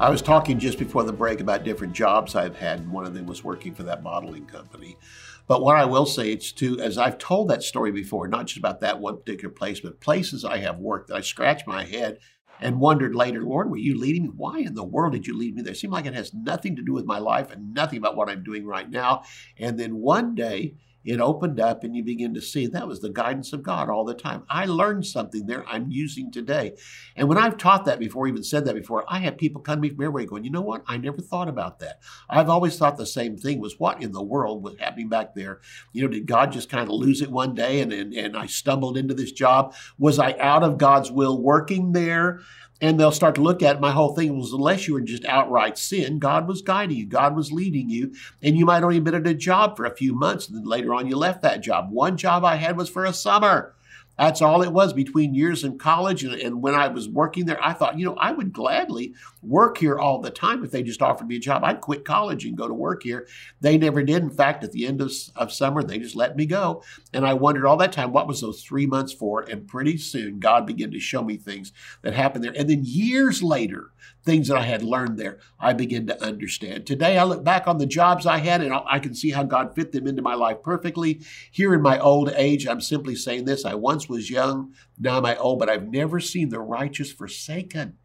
I 0.00 0.10
was 0.10 0.22
talking 0.22 0.58
just 0.58 0.80
before 0.80 1.04
the 1.04 1.12
break 1.12 1.38
about 1.38 1.62
different 1.62 1.92
jobs 1.92 2.34
I've 2.34 2.56
had, 2.56 2.80
and 2.80 2.90
one 2.90 3.06
of 3.06 3.14
them 3.14 3.26
was 3.26 3.44
working 3.44 3.72
for 3.72 3.84
that 3.84 4.02
modeling 4.02 4.44
company. 4.44 4.98
But 5.46 5.62
what 5.62 5.76
I 5.76 5.84
will 5.84 6.04
say, 6.04 6.32
it's 6.32 6.50
too, 6.50 6.80
as 6.80 6.98
I've 6.98 7.16
told 7.16 7.48
that 7.48 7.62
story 7.62 7.92
before, 7.92 8.26
not 8.26 8.46
just 8.46 8.58
about 8.58 8.80
that 8.80 8.98
one 8.98 9.18
particular 9.18 9.54
place, 9.54 9.78
but 9.78 10.00
places 10.00 10.44
I 10.44 10.58
have 10.58 10.78
worked 10.78 11.08
that 11.08 11.16
I 11.16 11.20
scratched 11.20 11.68
my 11.68 11.84
head 11.84 12.18
and 12.60 12.80
wondered 12.80 13.14
later, 13.14 13.44
Lord, 13.44 13.70
were 13.70 13.76
you 13.76 13.96
leading 13.96 14.24
me? 14.24 14.30
Why 14.34 14.58
in 14.58 14.74
the 14.74 14.82
world 14.82 15.12
did 15.12 15.28
you 15.28 15.38
lead 15.38 15.54
me 15.54 15.62
there? 15.62 15.72
It 15.72 15.76
seemed 15.76 15.92
like 15.92 16.06
it 16.06 16.14
has 16.14 16.34
nothing 16.34 16.74
to 16.74 16.82
do 16.82 16.92
with 16.92 17.04
my 17.04 17.18
life 17.18 17.52
and 17.52 17.72
nothing 17.72 17.98
about 17.98 18.16
what 18.16 18.28
I'm 18.28 18.42
doing 18.42 18.66
right 18.66 18.90
now. 18.90 19.22
And 19.58 19.78
then 19.78 19.96
one 19.96 20.34
day, 20.34 20.74
it 21.04 21.20
opened 21.20 21.60
up 21.60 21.84
and 21.84 21.94
you 21.94 22.02
begin 22.02 22.34
to 22.34 22.40
see 22.40 22.66
that 22.66 22.88
was 22.88 23.00
the 23.00 23.10
guidance 23.10 23.52
of 23.52 23.62
God 23.62 23.90
all 23.90 24.04
the 24.04 24.14
time. 24.14 24.44
I 24.48 24.64
learned 24.64 25.06
something 25.06 25.46
there 25.46 25.64
I'm 25.68 25.90
using 25.90 26.30
today. 26.32 26.76
And 27.14 27.28
when 27.28 27.38
I've 27.38 27.58
taught 27.58 27.84
that 27.84 27.98
before, 27.98 28.26
even 28.26 28.42
said 28.42 28.64
that 28.64 28.74
before, 28.74 29.04
I 29.08 29.18
have 29.20 29.36
people 29.36 29.60
come 29.60 29.76
to 29.76 29.82
me 29.82 29.90
from 29.90 30.02
everywhere 30.02 30.24
going, 30.24 30.44
you 30.44 30.50
know 30.50 30.62
what? 30.62 30.82
I 30.86 30.96
never 30.96 31.18
thought 31.18 31.48
about 31.48 31.80
that. 31.80 32.00
I've 32.28 32.48
always 32.48 32.78
thought 32.78 32.96
the 32.96 33.06
same 33.06 33.36
thing 33.36 33.60
was 33.60 33.78
what 33.78 34.02
in 34.02 34.12
the 34.12 34.22
world 34.22 34.62
was 34.62 34.76
happening 34.78 35.08
back 35.08 35.34
there? 35.34 35.60
You 35.92 36.02
know, 36.02 36.08
did 36.08 36.26
God 36.26 36.52
just 36.52 36.70
kind 36.70 36.88
of 36.88 36.94
lose 36.94 37.20
it 37.20 37.30
one 37.30 37.54
day 37.54 37.80
and, 37.80 37.92
and, 37.92 38.14
and 38.14 38.36
I 38.36 38.46
stumbled 38.46 38.96
into 38.96 39.14
this 39.14 39.32
job? 39.32 39.74
Was 39.98 40.18
I 40.18 40.36
out 40.38 40.62
of 40.62 40.78
God's 40.78 41.10
will 41.10 41.40
working 41.40 41.92
there? 41.92 42.40
And 42.84 43.00
they'll 43.00 43.10
start 43.10 43.34
to 43.34 43.40
look 43.40 43.62
at 43.62 43.76
it. 43.76 43.80
My 43.80 43.92
whole 43.92 44.14
thing 44.14 44.38
was 44.38 44.52
unless 44.52 44.86
you 44.86 44.92
were 44.92 45.00
just 45.00 45.24
outright 45.24 45.78
sin, 45.78 46.18
God 46.18 46.46
was 46.46 46.60
guiding 46.60 46.98
you, 46.98 47.06
God 47.06 47.34
was 47.34 47.50
leading 47.50 47.88
you, 47.88 48.12
and 48.42 48.58
you 48.58 48.66
might 48.66 48.82
only 48.82 48.96
have 48.96 49.04
been 49.04 49.14
at 49.14 49.26
a 49.26 49.32
job 49.32 49.74
for 49.74 49.86
a 49.86 49.96
few 49.96 50.14
months, 50.14 50.48
and 50.48 50.58
then 50.58 50.64
later 50.64 50.92
on 50.92 51.06
you 51.06 51.16
left 51.16 51.40
that 51.42 51.62
job. 51.62 51.90
One 51.90 52.18
job 52.18 52.44
I 52.44 52.56
had 52.56 52.76
was 52.76 52.90
for 52.90 53.06
a 53.06 53.14
summer. 53.14 53.74
That's 54.18 54.42
all 54.42 54.62
it 54.62 54.72
was 54.72 54.92
between 54.92 55.34
years 55.34 55.64
in 55.64 55.78
college 55.78 56.22
and, 56.22 56.34
and, 56.34 56.62
when 56.62 56.74
I 56.74 56.88
was 56.88 57.08
working 57.08 57.46
there. 57.46 57.62
I 57.62 57.72
thought, 57.72 57.98
you 57.98 58.04
know, 58.04 58.14
I 58.14 58.32
would 58.32 58.52
gladly 58.52 59.14
work 59.42 59.78
here 59.78 59.98
all 59.98 60.20
the 60.20 60.30
time 60.30 60.64
if 60.64 60.70
they 60.70 60.82
just 60.82 61.02
offered 61.02 61.26
me 61.26 61.36
a 61.36 61.40
job. 61.40 61.64
I'd 61.64 61.80
quit 61.80 62.04
college 62.04 62.44
and 62.44 62.56
go 62.56 62.68
to 62.68 62.74
work 62.74 63.02
here. 63.02 63.26
They 63.60 63.76
never 63.76 64.02
did. 64.02 64.22
In 64.22 64.30
fact, 64.30 64.62
at 64.62 64.72
the 64.72 64.86
end 64.86 65.00
of, 65.00 65.12
of 65.34 65.52
summer, 65.52 65.82
they 65.82 65.98
just 65.98 66.16
let 66.16 66.36
me 66.36 66.46
go. 66.46 66.82
And 67.12 67.26
I 67.26 67.34
wondered 67.34 67.66
all 67.66 67.76
that 67.78 67.92
time, 67.92 68.12
what 68.12 68.28
was 68.28 68.40
those 68.40 68.62
three 68.62 68.86
months 68.86 69.12
for? 69.12 69.40
And 69.42 69.66
pretty 69.66 69.98
soon, 69.98 70.38
God 70.38 70.66
began 70.66 70.92
to 70.92 71.00
show 71.00 71.22
me 71.22 71.36
things 71.36 71.72
that 72.02 72.14
happened 72.14 72.44
there. 72.44 72.54
And 72.56 72.70
then 72.70 72.82
years 72.84 73.42
later, 73.42 73.90
things 74.24 74.48
that 74.48 74.56
I 74.56 74.62
had 74.62 74.82
learned 74.82 75.18
there, 75.18 75.38
I 75.58 75.72
begin 75.72 76.06
to 76.06 76.22
understand. 76.22 76.86
Today, 76.86 77.18
I 77.18 77.24
look 77.24 77.44
back 77.44 77.66
on 77.66 77.78
the 77.78 77.86
jobs 77.86 78.26
I 78.26 78.38
had 78.38 78.62
and 78.62 78.74
I 78.86 78.98
can 78.98 79.14
see 79.14 79.30
how 79.30 79.42
God 79.42 79.74
fit 79.74 79.92
them 79.92 80.06
into 80.06 80.22
my 80.22 80.34
life 80.34 80.62
perfectly. 80.62 81.20
Here 81.50 81.74
in 81.74 81.82
my 81.82 81.98
old 81.98 82.32
age, 82.34 82.66
I'm 82.66 82.80
simply 82.80 83.16
saying 83.16 83.44
this 83.44 83.64
I 83.64 83.74
once 83.74 84.03
was 84.08 84.30
young, 84.30 84.74
now 84.98 85.18
am 85.18 85.26
I 85.26 85.36
old, 85.36 85.58
but 85.58 85.70
I've 85.70 85.88
never 85.88 86.20
seen 86.20 86.48
the 86.48 86.60
righteous 86.60 87.12
forsaken. 87.12 87.98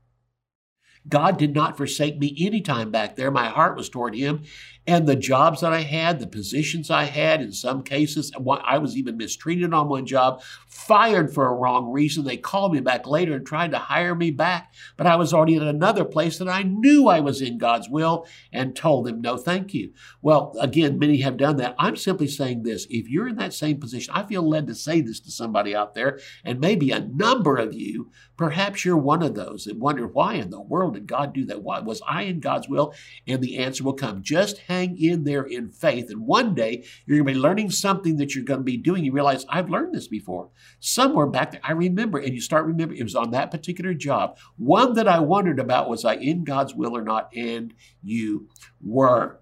God 1.07 1.38
did 1.38 1.55
not 1.55 1.77
forsake 1.77 2.18
me 2.18 2.35
any 2.40 2.62
time 2.62 2.92
back 2.92 3.16
there. 3.16 3.31
My 3.31 3.48
heart 3.48 3.77
was 3.77 3.90
toward 3.90 4.16
Him. 4.16 4.44
And 4.89 5.05
the 5.05 5.15
jobs 5.15 5.61
that 5.61 5.71
I 5.71 5.81
had, 5.81 6.19
the 6.19 6.25
positions 6.25 6.89
I 6.89 7.03
had, 7.03 7.43
in 7.43 7.51
some 7.51 7.83
cases, 7.83 8.31
I 8.35 8.79
was 8.79 8.97
even 8.97 9.17
mistreated 9.17 9.71
on 9.71 9.87
one 9.87 10.07
job, 10.07 10.41
fired 10.67 11.31
for 11.31 11.45
a 11.45 11.53
wrong 11.53 11.91
reason. 11.91 12.23
They 12.23 12.37
called 12.37 12.73
me 12.73 12.79
back 12.79 13.05
later 13.05 13.35
and 13.35 13.45
tried 13.45 13.69
to 13.69 13.77
hire 13.77 14.15
me 14.15 14.31
back, 14.31 14.73
but 14.97 15.05
I 15.05 15.15
was 15.15 15.31
already 15.31 15.53
in 15.53 15.61
another 15.61 16.03
place 16.03 16.39
that 16.39 16.49
I 16.49 16.63
knew 16.63 17.07
I 17.07 17.19
was 17.19 17.39
in 17.39 17.59
God's 17.59 17.87
will 17.87 18.25
and 18.51 18.75
told 18.75 19.05
them 19.05 19.21
no 19.21 19.37
thank 19.37 19.75
you. 19.75 19.93
Well, 20.23 20.55
again, 20.59 20.97
many 20.97 21.17
have 21.17 21.37
done 21.37 21.57
that. 21.57 21.75
I'm 21.77 21.95
simply 21.95 22.25
saying 22.25 22.63
this 22.63 22.87
if 22.89 23.07
you're 23.07 23.27
in 23.27 23.35
that 23.35 23.53
same 23.53 23.79
position, 23.79 24.11
I 24.15 24.23
feel 24.23 24.41
led 24.41 24.65
to 24.65 24.73
say 24.73 25.01
this 25.01 25.19
to 25.19 25.29
somebody 25.29 25.75
out 25.75 25.93
there, 25.93 26.19
and 26.43 26.59
maybe 26.59 26.89
a 26.89 27.01
number 27.01 27.57
of 27.57 27.75
you, 27.75 28.09
perhaps 28.37 28.83
you're 28.83 28.97
one 28.97 29.21
of 29.21 29.35
those 29.35 29.65
that 29.65 29.77
wonder 29.77 30.07
why 30.07 30.33
in 30.33 30.49
the 30.49 30.59
world 30.59 30.95
did 30.95 31.05
God 31.05 31.31
do 31.31 31.45
that? 31.45 31.61
Why 31.61 31.79
was 31.79 32.01
I 32.07 32.23
in 32.23 32.39
God's 32.39 32.67
will? 32.67 32.95
And 33.27 33.39
the 33.43 33.59
answer 33.59 33.83
will 33.83 33.93
come. 33.93 34.23
Just 34.23 34.57
hang 34.57 34.78
in 34.85 35.24
there 35.24 35.44
in 35.44 35.70
faith. 35.70 36.09
And 36.09 36.25
one 36.25 36.55
day 36.55 36.83
you're 37.05 37.18
going 37.18 37.27
to 37.27 37.33
be 37.33 37.39
learning 37.39 37.72
something 37.72 38.18
that 38.18 38.35
you're 38.35 38.44
going 38.44 38.61
to 38.61 38.63
be 38.63 38.77
doing. 38.77 39.03
You 39.03 39.11
realize, 39.11 39.46
I've 39.50 39.70
learned 39.70 39.94
this 39.94 40.07
before. 40.07 40.50
Somewhere 40.79 41.27
back 41.27 41.51
there, 41.51 41.61
I 41.63 41.74
remember. 41.74 42.18
And 42.20 42.33
you 42.33 42.42
start 42.42 42.65
remembering, 42.65 43.00
it 43.00 43.03
was 43.03 43.15
on 43.15 43.31
that 43.31 43.51
particular 43.51 43.94
job. 43.94 44.37
One 44.57 44.94
that 44.94 45.07
I 45.07 45.20
wondered 45.20 45.59
about 45.59 45.89
was 45.89 46.05
I 46.05 46.15
in 46.15 46.44
God's 46.44 46.74
will 46.74 46.96
or 46.96 47.03
not? 47.03 47.29
And 47.35 47.74
you 48.03 48.50
were. 48.81 49.39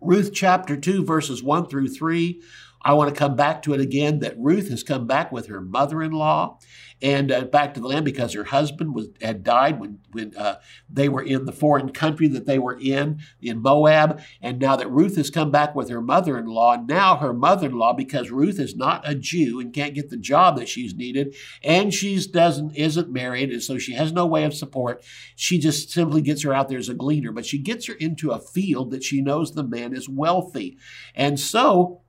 Ruth 0.00 0.32
chapter 0.32 0.76
2, 0.76 1.04
verses 1.04 1.42
1 1.42 1.66
through 1.66 1.88
3. 1.88 2.42
I 2.82 2.94
want 2.94 3.12
to 3.12 3.18
come 3.18 3.36
back 3.36 3.62
to 3.62 3.74
it 3.74 3.80
again 3.80 4.20
that 4.20 4.38
Ruth 4.38 4.70
has 4.70 4.82
come 4.82 5.06
back 5.06 5.30
with 5.30 5.48
her 5.48 5.60
mother 5.60 6.02
in 6.02 6.12
law 6.12 6.58
and 7.02 7.32
uh, 7.32 7.44
back 7.44 7.74
to 7.74 7.80
the 7.80 7.86
land 7.86 8.04
because 8.04 8.34
her 8.34 8.44
husband 8.44 8.94
was 8.94 9.08
had 9.20 9.42
died 9.42 9.80
when 9.80 9.98
when 10.12 10.36
uh, 10.36 10.56
they 10.88 11.08
were 11.08 11.22
in 11.22 11.44
the 11.44 11.52
foreign 11.52 11.90
country 11.90 12.28
that 12.28 12.46
they 12.46 12.58
were 12.58 12.78
in 12.78 13.20
in 13.40 13.62
Moab, 13.62 14.20
and 14.40 14.58
now 14.58 14.76
that 14.76 14.90
Ruth 14.90 15.16
has 15.16 15.30
come 15.30 15.50
back 15.50 15.74
with 15.74 15.88
her 15.88 16.00
mother-in-law, 16.00 16.84
now 16.86 17.16
her 17.16 17.32
mother-in-law 17.32 17.94
because 17.94 18.30
Ruth 18.30 18.58
is 18.58 18.76
not 18.76 19.08
a 19.08 19.14
Jew 19.14 19.60
and 19.60 19.72
can't 19.72 19.94
get 19.94 20.10
the 20.10 20.16
job 20.16 20.56
that 20.56 20.68
she's 20.68 20.94
needed, 20.94 21.34
and 21.62 21.92
she's 21.92 22.26
doesn't 22.26 22.74
isn't 22.76 23.10
married, 23.10 23.50
and 23.50 23.62
so 23.62 23.78
she 23.78 23.94
has 23.94 24.12
no 24.12 24.26
way 24.26 24.44
of 24.44 24.54
support. 24.54 25.02
She 25.36 25.58
just 25.58 25.90
simply 25.90 26.22
gets 26.22 26.42
her 26.42 26.52
out 26.52 26.68
there 26.68 26.78
as 26.78 26.88
a 26.88 26.94
gleaner, 26.94 27.32
but 27.32 27.46
she 27.46 27.58
gets 27.58 27.86
her 27.86 27.94
into 27.94 28.30
a 28.30 28.40
field 28.40 28.90
that 28.90 29.04
she 29.04 29.22
knows 29.22 29.52
the 29.52 29.64
man 29.64 29.94
is 29.94 30.08
wealthy, 30.08 30.76
and 31.14 31.40
so 31.40 32.02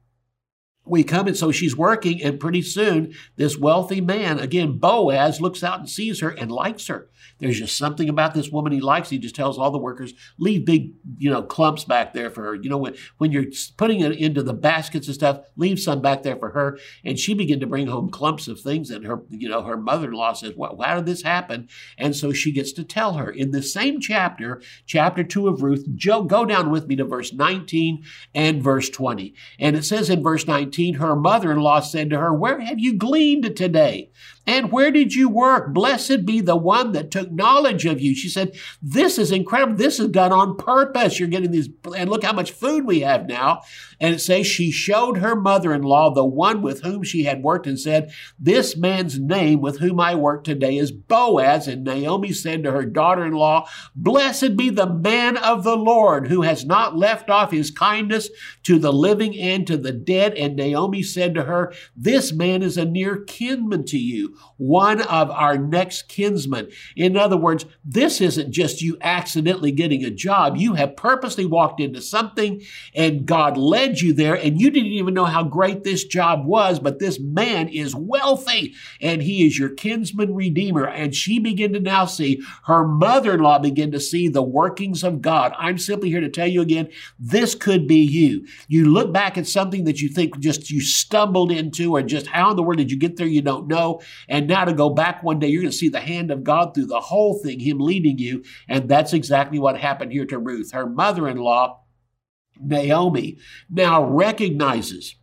we 0.86 1.04
come 1.04 1.28
and 1.28 1.38
so 1.38 1.52
she's 1.52 1.78
working 1.78 2.24
and 2.24 2.39
pretty 2.39 2.62
soon 2.62 3.13
this 3.36 3.56
wealthy 3.56 4.02
man 4.02 4.39
again 4.39 4.80
boaz 4.80 5.39
looks 5.39 5.63
out 5.63 5.80
and 5.80 5.89
sees 5.89 6.22
her 6.22 6.30
and 6.30 6.52
likes 6.52 6.88
her. 6.88 7.08
There's 7.39 7.60
just 7.60 7.78
something 7.78 8.10
about 8.10 8.34
this 8.34 8.50
woman 8.50 8.72
he 8.72 8.80
likes. 8.80 9.10
He 9.10 9.20
just 9.20 9.36
tells 9.36 9.58
all 9.60 9.70
the 9.70 9.78
workers 9.78 10.13
leave 10.39 10.65
big 10.65 10.94
you 11.17 11.30
know 11.30 11.44
clumps 11.44 11.84
back 11.84 12.13
there 12.13 12.32
for 12.32 12.44
her. 12.44 12.56
You 12.56 12.70
know 12.70 12.80
when, 12.80 12.96
when 13.20 13.32
you're 13.32 13.46
putting 13.78 14.00
it 14.00 14.13
into 14.13 14.41
the 14.41 14.54
baskets 14.54 15.08
and 15.08 15.15
stuff 15.15 15.41
leave 15.56 15.80
some 15.80 16.02
back 16.02 16.24
there 16.24 16.36
for 16.36 16.50
her. 16.50 16.80
And 17.06 17.20
she 17.20 17.36
began 17.36 17.60
to 17.60 17.67
bring 17.67 17.88
home 17.88 18.10
clumps 18.10 18.48
of 18.48 18.60
things 18.60 18.89
and 18.89 19.06
her 19.06 19.22
you 19.30 19.50
know 19.50 19.62
her 19.62 19.78
mother-in-law 19.78 20.34
says 20.34 20.54
well 20.56 20.80
how 20.84 20.96
did 20.96 21.06
this 21.06 21.22
happen? 21.22 21.70
And 21.98 22.15
so 22.15 22.34
she 22.34 22.52
gets 22.52 22.72
to 22.74 22.84
tell 22.84 23.13
her 23.13 23.30
in 23.30 23.52
the 23.52 23.62
same 23.62 24.00
chapter 24.00 24.62
chapter 24.88 25.24
2 25.24 25.48
of 25.48 25.62
ruth 25.62 25.86
joe 25.96 26.24
go 26.24 26.46
down 26.46 26.72
with 26.72 26.88
me 26.88 26.96
to 26.96 27.06
verse 27.06 27.34
19 27.34 28.04
and 28.34 28.63
verse 28.63 28.89
20 28.89 29.34
and 29.60 29.76
it 29.76 29.84
says 29.84 30.10
in 30.10 30.24
verse 30.24 30.48
19 30.48 30.70
19, 30.71 30.93
her 30.95 31.17
mother 31.17 31.51
in 31.51 31.60
law 31.60 31.81
said 31.81 32.10
to 32.10 32.17
her, 32.17 32.34
Where 32.34 32.62
have 32.62 32.79
you 32.79 32.93
gleaned 32.93 33.57
today? 33.57 34.10
And 34.47 34.71
where 34.71 34.89
did 34.89 35.13
you 35.13 35.30
work? 35.30 35.73
Blessed 35.73 36.25
be 36.25 36.41
the 36.41 36.56
one 36.56 36.93
that 36.93 37.12
took 37.12 37.32
knowledge 37.32 37.86
of 37.86 38.01
you. 38.01 38.15
She 38.15 38.27
said, 38.27 38.56
This 38.82 39.19
is 39.19 39.32
incredible. 39.32 39.75
This 39.75 39.99
is 39.99 40.10
done 40.10 40.32
on 40.32 40.58
purpose. 40.58 41.19
You're 41.19 41.30
getting 41.30 41.51
these, 41.51 41.69
and 41.95 42.10
look 42.10 42.23
how 42.23 42.34
much 42.34 42.51
food 42.51 42.86
we 42.86 43.01
have 43.01 43.27
now. 43.27 43.62
And 43.99 44.15
it 44.15 44.19
says, 44.19 44.47
She 44.47 44.71
showed 44.71 45.17
her 45.19 45.36
mother 45.36 45.73
in 45.73 45.84
law 45.84 46.12
the 46.12 46.25
one 46.25 46.63
with 46.63 46.82
whom 46.82 47.04
she 47.04 47.23
had 47.23 47.43
worked 47.43 47.67
and 47.67 47.80
said, 47.80 48.12
This 48.39 48.75
man's 48.75 49.19
name 49.19 49.62
with 49.62 49.77
whom 49.77 49.99
I 49.99 50.15
work 50.15 50.43
today 50.43 50.77
is 50.77 50.91
Boaz. 50.91 51.67
And 51.67 51.84
Naomi 51.84 52.34
said 52.34 52.63
to 52.63 52.71
her 52.71 52.86
daughter 52.86 53.23
in 53.23 53.34
law, 53.34 53.67
Blessed 53.95 54.58
be 54.58 54.71
the 54.71 54.91
man 54.91 55.38
of 55.38 55.63
the 55.63 55.77
Lord 55.77 56.27
who 56.30 56.41
has 56.41 56.65
not 56.65 56.97
left 56.97 57.30
off 57.30 57.51
his 57.51 57.69
kindness 57.69 58.30
to 58.63 58.80
the 58.80 58.91
living 58.91 59.38
and 59.38 59.67
to 59.67 59.77
the 59.77 59.91
dead. 59.91 60.34
And 60.34 60.56
Naomi 60.56 61.04
said 61.04 61.36
to 61.36 61.43
her, 61.43 61.71
This 61.95 62.34
man 62.34 62.63
is 62.63 62.77
a 62.77 62.86
near 62.86 63.17
kinsman 63.17 63.86
to 63.86 63.99
you. 63.99 64.31
One 64.58 65.02
of 65.02 65.30
our 65.32 65.58
next 65.58 66.08
kinsmen. 66.08 66.70
In 66.96 67.17
other 67.17 67.38
words, 67.38 67.65
this 67.84 68.22
isn't 68.22 68.52
just 68.52 68.82
you 68.82 68.98
accidentally 69.02 69.72
getting 69.72 70.04
a 70.04 70.12
job. 70.12 70.58
You 70.58 70.76
have 70.76 70.96
purposely 70.96 71.46
walked 71.46 71.80
into 71.80 72.02
something 72.02 72.62
and 72.94 73.26
God 73.26 73.58
led 73.58 74.02
you 74.02 74.13
there 74.13 74.36
and 74.36 74.60
you 74.60 74.70
didn't 74.70 74.91
even 74.91 75.13
know 75.13 75.26
how 75.26 75.44
great 75.44 75.84
this 75.84 76.04
job 76.06 76.46
was, 76.46 76.80
but 76.80 77.00
this 77.00 77.20
man 77.20 77.70
is 77.70 77.96
wealthy 77.96 78.74
and 79.00 79.22
he 79.22 79.46
is 79.46 79.58
your 79.58 79.70
kinsman 79.70 80.36
redeemer. 80.36 80.86
And 80.86 81.15
she 81.15 81.39
began 81.39 81.74
to 81.74 81.80
now 81.80 82.06
see, 82.06 82.41
her 82.65 82.88
mother-in-law 82.88 83.60
begin 83.60 83.91
to 83.91 84.00
see 84.00 84.28
the 84.28 84.44
workings 84.44 85.04
of 85.04 85.22
God. 85.22 85.54
I'm 85.58 85.78
simply 85.78 86.10
here 86.10 86.22
to 86.22 86.30
tell 86.30 86.48
you 86.48 86.62
again, 86.62 86.89
this 87.20 87.56
could 87.56 87.88
be 87.88 88.02
you. 88.02 88.46
You 88.67 88.86
look 88.86 89.12
back 89.12 89.38
at 89.38 89.48
something 89.48 89.86
that 89.86 90.02
you 90.02 90.10
think 90.10 90.39
just 90.39 90.70
you 90.70 90.82
stumbled 90.82 91.52
into 91.52 91.96
or 91.96 92.02
just 92.02 92.28
how 92.28 92.52
in 92.52 92.56
the 92.56 92.63
world 92.63 92.78
did 92.78 92.91
you 92.91 92.98
get 92.98 93.17
there? 93.17 93.28
You 93.28 93.41
don't 93.41 93.67
know. 93.67 94.02
And 94.27 94.47
now 94.47 94.65
to 94.65 94.73
go 94.73 94.89
back 94.89 95.23
one 95.23 95.39
day, 95.39 95.47
you're 95.47 95.62
going 95.62 95.71
to 95.71 95.77
see 95.77 95.89
the 95.89 95.99
hand 95.99 96.31
of 96.31 96.43
God 96.43 96.73
through 96.73 96.88
the 96.88 96.99
whole 96.99 97.39
thing, 97.39 97.60
him 97.60 97.79
leading 97.79 98.17
you. 98.17 98.43
And 98.67 98.89
that's 98.89 99.13
exactly 99.13 99.60
what 99.60 99.77
happened 99.77 100.12
here 100.12 100.25
to 100.25 100.38
Ruth. 100.38 100.71
Her 100.71 100.88
mother-in-law, 100.88 101.79
Naomi, 102.60 103.38
now 103.69 104.03
recognizes 104.03 105.15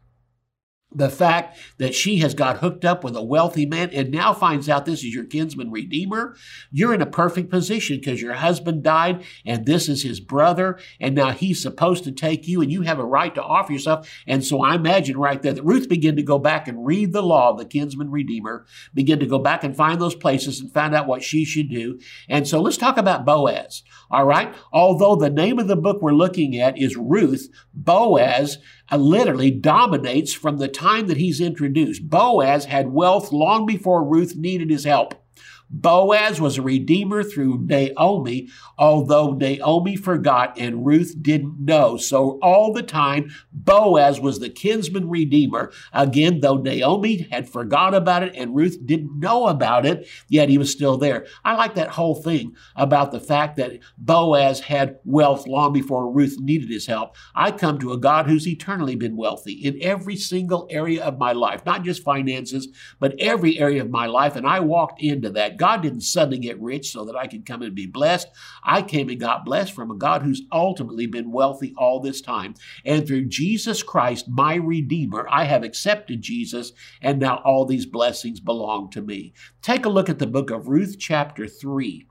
the 0.91 1.11
fact 1.11 1.59
that 1.77 1.95
she 1.95 2.19
has 2.19 2.33
got 2.33 2.59
hooked 2.59 2.85
up 2.85 3.05
with 3.05 3.15
a 3.15 3.23
wealthy 3.23 3.67
man 3.67 3.91
and 3.93 4.11
now 4.11 4.33
finds 4.33 4.69
out 4.69 4.87
this 4.87 5.01
is 5.01 5.15
your 5.15 5.25
kinsman 5.25 5.71
redeemer, 5.71 6.35
you're 6.71 6.95
in 6.95 7.03
a 7.03 7.07
perfect 7.07 7.51
position 7.51 7.99
because 7.99 8.23
your 8.23 8.33
husband 8.33 8.83
died 8.83 9.23
and 9.45 9.67
this 9.67 9.89
is 9.89 10.03
his 10.03 10.19
brother, 10.19 10.79
and 10.99 11.15
now 11.15 11.31
he's 11.31 11.61
supposed 11.61 12.05
to 12.05 12.13
take 12.13 12.49
you 12.49 12.63
and 12.63 12.73
you 12.73 12.83
have 12.83 12.99
a 12.99 13.05
right 13.05 13.35
to 13.35 13.43
offer 13.43 13.73
yourself. 13.73 14.09
And 14.27 14.45
so 14.45 14.63
I 14.63 14.77
imagine 14.77 15.19
right 15.19 15.41
there 15.43 15.53
that 15.53 15.65
Ruth 15.65 15.89
began 15.89 16.17
to 16.17 16.23
go 16.23 16.39
back 16.39 16.67
and 16.67 16.87
read 16.87 17.13
the 17.13 17.23
law 17.23 17.51
of 17.51 17.59
the 17.59 17.67
kinsman 17.67 18.11
redeemer, 18.11 18.65
begin 18.95 19.19
to 19.21 19.27
go 19.27 19.39
back 19.39 19.63
and 19.63 19.77
find 19.77 20.01
those 20.01 20.15
places 20.15 20.59
and 20.59 20.73
find 20.73 20.95
out 20.95 21.07
what 21.07 21.23
she 21.23 21.45
should 21.45 21.69
do. 21.69 22.01
And 22.29 22.49
so 22.49 22.63
let's 22.63 22.79
talk 22.79 22.97
about 22.97 23.27
Boaz. 23.27 23.83
All 24.11 24.25
right. 24.25 24.55
Although 24.73 25.17
the 25.17 25.29
name 25.29 25.59
of 25.59 25.69
the 25.69 25.77
book 25.77 26.01
we're 26.01 26.13
looking 26.13 26.57
at 26.57 26.79
is 26.79 26.97
Ruth, 26.97 27.51
Boaz 27.75 28.59
uh, 28.91 28.97
literally 28.97 29.51
dominates 29.51 30.33
from 30.33 30.57
the 30.57 30.69
time 30.79 31.09
that 31.09 31.17
he's 31.17 31.41
introduced. 31.41 32.09
Boaz 32.09 32.67
had 32.67 32.93
wealth 32.93 33.33
long 33.33 33.67
before 33.67 34.05
Ruth 34.05 34.37
needed 34.37 34.71
his 34.71 34.85
help. 34.85 35.15
Boaz 35.71 36.41
was 36.41 36.57
a 36.57 36.63
redeemer 36.63 37.23
through 37.23 37.65
Naomi, 37.67 38.49
although 38.79 39.33
Naomi 39.33 39.97
forgot 39.97 40.59
and 40.59 40.87
Ruth 40.87 41.15
didn't 41.21 41.61
know. 41.61 41.97
So 41.97 42.39
all 42.43 42.73
the 42.73 42.83
time, 42.83 43.31
Boaz 43.53 44.19
was 44.19 44.39
the 44.39 44.49
kinsman 44.49 45.11
redeemer. 45.11 45.71
Again, 45.93 46.41
though 46.41 46.57
Naomi 46.57 47.29
had 47.31 47.49
forgot 47.49 47.95
about 47.95 48.23
it 48.23 48.35
and 48.35 48.55
Ruth 48.57 48.79
didn't 48.85 49.19
know 49.19 49.49
about 49.49 49.85
it, 49.85 50.09
yet 50.29 50.49
he 50.49 50.57
was 50.59 50.73
still 50.73 50.97
there. 50.97 51.27
I 51.45 51.55
like 51.55 51.75
that 51.75 51.91
whole 51.91 52.15
thing 52.15 52.57
about 52.75 53.13
the 53.13 53.21
fact 53.21 53.57
that 53.57 53.79
Boaz 53.99 54.61
had 54.61 54.99
wealth 55.05 55.47
long 55.47 55.73
before 55.73 56.11
Ruth 56.11 56.37
needed 56.41 56.71
his 56.71 56.87
help. 56.87 57.15
I 57.35 57.51
come 57.51 57.79
to 57.81 57.93
a 57.93 57.99
God 57.99 58.27
who's 58.27 58.49
eternally 58.49 58.97
been 58.97 59.17
wealthy 59.17 59.53
in 59.53 59.79
every 59.83 60.17
single 60.17 60.67
area 60.71 61.05
of 61.05 61.19
my 61.19 61.33
life, 61.33 61.67
not 61.67 61.85
just 61.85 62.03
finances, 62.03 62.69
but 62.99 63.15
every 63.19 63.59
area 63.59 63.83
of 63.83 63.91
my 63.91 64.07
life. 64.07 64.35
And 64.35 64.47
I 64.47 64.61
walked 64.61 65.03
into 65.03 65.29
that. 65.31 65.58
God 65.59 65.83
didn't 65.83 66.01
suddenly 66.01 66.39
get 66.39 66.61
rich 66.61 66.91
so 66.91 67.05
that 67.05 67.17
I 67.17 67.27
could 67.27 67.45
come 67.45 67.63
and 67.63 67.75
be 67.75 67.87
blessed. 67.87 68.29
I 68.65 68.83
came 68.83 69.09
and 69.09 69.21
got 69.21 69.45
blessed 69.45 69.73
from 69.73 69.91
a 69.91 69.97
God 69.97 70.23
who's 70.23 70.43
ultimately 70.51 71.07
been 71.07 71.31
wealthy 71.31 71.75
all 71.77 72.01
this 72.01 72.21
time. 72.21 72.55
And 72.85 73.07
through 73.07 73.27
Jesus 73.27 73.83
Christ, 73.83 74.27
my 74.29 74.55
Redeemer, 74.55 75.27
I 75.31 75.45
have 75.45 75.65
accepted 75.65 76.23
Jesus, 76.23 76.73
and 77.03 77.19
now 77.19 77.43
all 77.45 77.67
these 77.67 77.87
blessings 77.87 78.41
belong 78.41 78.91
to 78.91 79.03
me. 79.03 79.35
Take 79.61 79.85
a 79.85 79.91
look 79.91 80.09
at 80.09 80.19
the 80.19 80.27
book 80.27 80.51
of 80.51 80.69
Ruth, 80.69 80.97
chapter 80.99 81.47
3. 81.47 82.07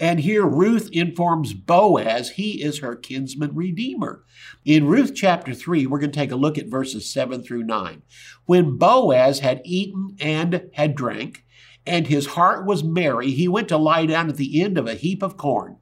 And 0.00 0.20
here 0.20 0.46
Ruth 0.46 0.88
informs 0.92 1.52
Boaz 1.52 2.30
he 2.30 2.62
is 2.62 2.78
her 2.78 2.96
kinsman 2.96 3.54
redeemer. 3.54 4.24
In 4.64 4.86
Ruth 4.86 5.12
chapter 5.14 5.52
3, 5.52 5.86
we're 5.86 5.98
going 5.98 6.10
to 6.10 6.18
take 6.18 6.32
a 6.32 6.36
look 6.36 6.56
at 6.56 6.68
verses 6.68 7.12
7 7.12 7.42
through 7.42 7.64
9. 7.64 8.00
When 8.46 8.78
Boaz 8.78 9.40
had 9.40 9.60
eaten 9.62 10.16
and 10.18 10.70
had 10.72 10.94
drank, 10.94 11.44
and 11.86 12.06
his 12.06 12.26
heart 12.26 12.66
was 12.66 12.84
merry, 12.84 13.30
he 13.30 13.48
went 13.48 13.68
to 13.68 13.76
lie 13.76 14.06
down 14.06 14.28
at 14.28 14.36
the 14.36 14.62
end 14.62 14.78
of 14.78 14.86
a 14.86 14.94
heap 14.94 15.22
of 15.22 15.36
corn. 15.36 15.78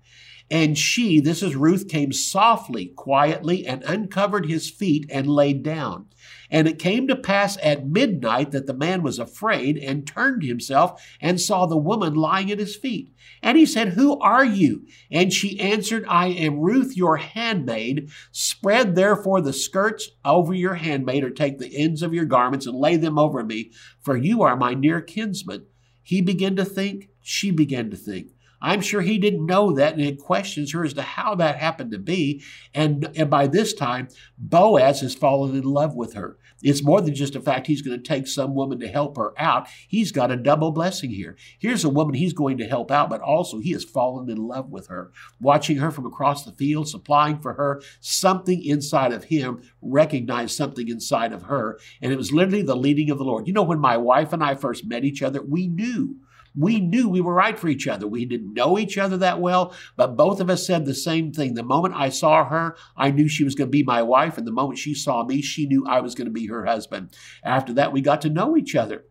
And 0.51 0.79
she, 0.79 1.21
this 1.21 1.43
is 1.43 1.57
Ruth, 1.57 1.89
came 1.89 2.11
softly, 2.11 2.87
quietly, 2.87 3.67
and 3.67 3.83
uncovered 3.83 4.47
his 4.47 4.71
feet 4.71 5.05
and 5.11 5.27
laid 5.27 5.63
down. 5.63 6.07
And 6.51 6.67
it 6.67 6.79
came 6.79 7.07
to 7.09 7.17
pass 7.17 7.59
at 7.63 7.87
midnight 7.87 8.53
that 8.53 8.67
the 8.67 8.73
man 8.73 9.03
was 9.03 9.19
afraid 9.19 9.77
and 9.77 10.07
turned 10.07 10.43
himself 10.43 11.03
and 11.21 11.39
saw 11.39 11.67
the 11.67 11.77
woman 11.77 12.15
lying 12.15 12.51
at 12.51 12.59
his 12.59 12.77
feet. 12.77 13.13
And 13.43 13.59
he 13.59 13.67
said, 13.67 13.89
Who 13.89 14.19
are 14.21 14.45
you? 14.45 14.87
And 15.11 15.33
she 15.33 15.61
answered, 15.61 16.07
I 16.09 16.29
am 16.29 16.61
Ruth, 16.61 16.97
your 16.97 17.19
handmaid. 17.19 18.11
Spread 18.33 18.95
therefore 18.95 19.43
the 19.43 19.53
skirts 19.53 20.09
over 20.25 20.55
your 20.55 20.75
handmaid, 20.75 21.25
or 21.25 21.31
take 21.31 21.59
the 21.59 21.77
ends 21.77 22.03
of 22.03 22.15
your 22.15 22.25
garments 22.25 22.67
and 22.67 22.75
lay 22.75 22.97
them 22.97 23.19
over 23.19 23.45
me, 23.45 23.71
for 24.01 24.17
you 24.17 24.43
are 24.43 24.57
my 24.57 24.73
near 24.73 25.03
kinsman. 25.03 25.67
He 26.09 26.23
began 26.23 26.57
to 26.57 26.65
think, 26.65 27.11
she 27.21 27.51
began 27.51 27.91
to 27.91 27.97
think. 27.97 28.29
I'm 28.61 28.81
sure 28.81 29.01
he 29.01 29.19
didn't 29.19 29.47
know 29.47 29.73
that 29.73 29.95
and 29.95 30.03
it 30.03 30.19
questions 30.19 30.73
her 30.73 30.85
as 30.85 30.95
to 30.95 31.03
how 31.03 31.35
that 31.37 31.57
happened 31.57 31.93
to 31.93 31.99
be. 31.99 32.43
And, 32.75 33.11
and 33.17 33.31
by 33.31 33.47
this 33.47 33.73
time, 33.73 34.09
Boaz 34.37 35.01
has 35.01 35.15
fallen 35.15 35.55
in 35.55 35.63
love 35.63 35.95
with 35.95 36.15
her. 36.15 36.39
It's 36.63 36.83
more 36.83 37.01
than 37.01 37.15
just 37.15 37.37
a 37.37 37.41
fact 37.41 37.69
he's 37.69 37.83
going 37.83 37.97
to 37.97 38.03
take 38.03 38.27
some 38.27 38.55
woman 38.55 38.81
to 38.81 38.89
help 38.89 39.17
her 39.17 39.33
out. 39.39 39.69
He's 39.87 40.11
got 40.11 40.33
a 40.33 40.37
double 40.37 40.73
blessing 40.73 41.11
here. 41.11 41.37
Here's 41.59 41.85
a 41.85 41.89
woman 41.89 42.15
he's 42.15 42.33
going 42.33 42.59
to 42.59 42.67
help 42.67 42.91
out, 42.91 43.11
but 43.11 43.21
also 43.21 43.59
he 43.59 43.73
has 43.73 43.85
fallen 43.85 44.29
in 44.29 44.39
love 44.39 44.71
with 44.71 44.89
her, 44.89 45.13
watching 45.41 45.77
her 45.77 45.93
from 45.93 46.07
across 46.07 46.45
the 46.45 46.53
field, 46.53 46.89
supplying 46.89 47.39
for 47.39 47.55
her 47.55 47.81
something 48.01 48.65
inside 48.65 49.13
of 49.13 49.25
him, 49.25 49.63
recognized 49.81 50.57
something 50.57 50.89
inside 50.89 51.33
of 51.33 51.43
her. 51.43 51.79
And 52.03 52.13
it 52.13 52.17
was 52.17 52.33
literally 52.33 52.63
the 52.63 52.77
leading 52.77 53.11
of 53.11 53.19
the 53.19 53.25
Lord. 53.25 53.47
You 53.47 53.53
know, 53.53 53.63
when 53.63 53.79
my 53.79 53.97
wife 53.97 54.33
and 54.33 54.43
I 54.43 54.57
first 54.57 54.85
met 54.85 55.05
each 55.05 55.23
other, 55.23 55.41
we 55.41 55.69
knew 55.69 56.17
we 56.59 56.81
knew 56.81 57.09
we 57.09 57.21
were 57.21 57.35
right 57.35 57.59
for 57.59 57.69
each 57.69 57.87
other. 57.87 58.07
We 58.07 58.25
didn't 58.25 58.55
know 58.55 58.79
each 58.79 58.99
other 58.99 59.17
that 59.19 59.41
well, 59.41 59.75
but 59.97 60.17
both 60.17 60.41
of 60.41 60.51
us 60.51 60.67
said 60.67 60.85
the 60.85 60.95
same 60.95 61.33
thing. 61.33 61.55
The 61.55 61.63
moment 61.63 61.95
I 61.95 62.09
saw 62.09 62.45
her, 62.45 62.77
I 62.97 63.11
knew 63.11 63.29
she 63.29 63.45
was 63.45 63.55
going 63.55 63.69
to 63.69 63.73
be 63.73 63.85
my 63.85 64.03
wife. 64.03 64.37
And 64.37 64.47
the 64.47 64.53
moment 64.53 64.79
she 64.79 64.95
saw 64.95 65.25
me, 65.25 65.41
she 65.41 65.67
knew 65.67 65.87
I 65.87 66.01
was 66.01 66.15
going 66.15 66.27
to 66.27 66.33
be 66.33 66.47
her 66.47 66.67
husband. 66.67 67.15
After 67.45 67.73
that, 67.75 67.93
we 67.93 68.01
got 68.01 68.21
to 68.23 68.31
know 68.31 68.57
each 68.57 68.75
other. 68.75 69.05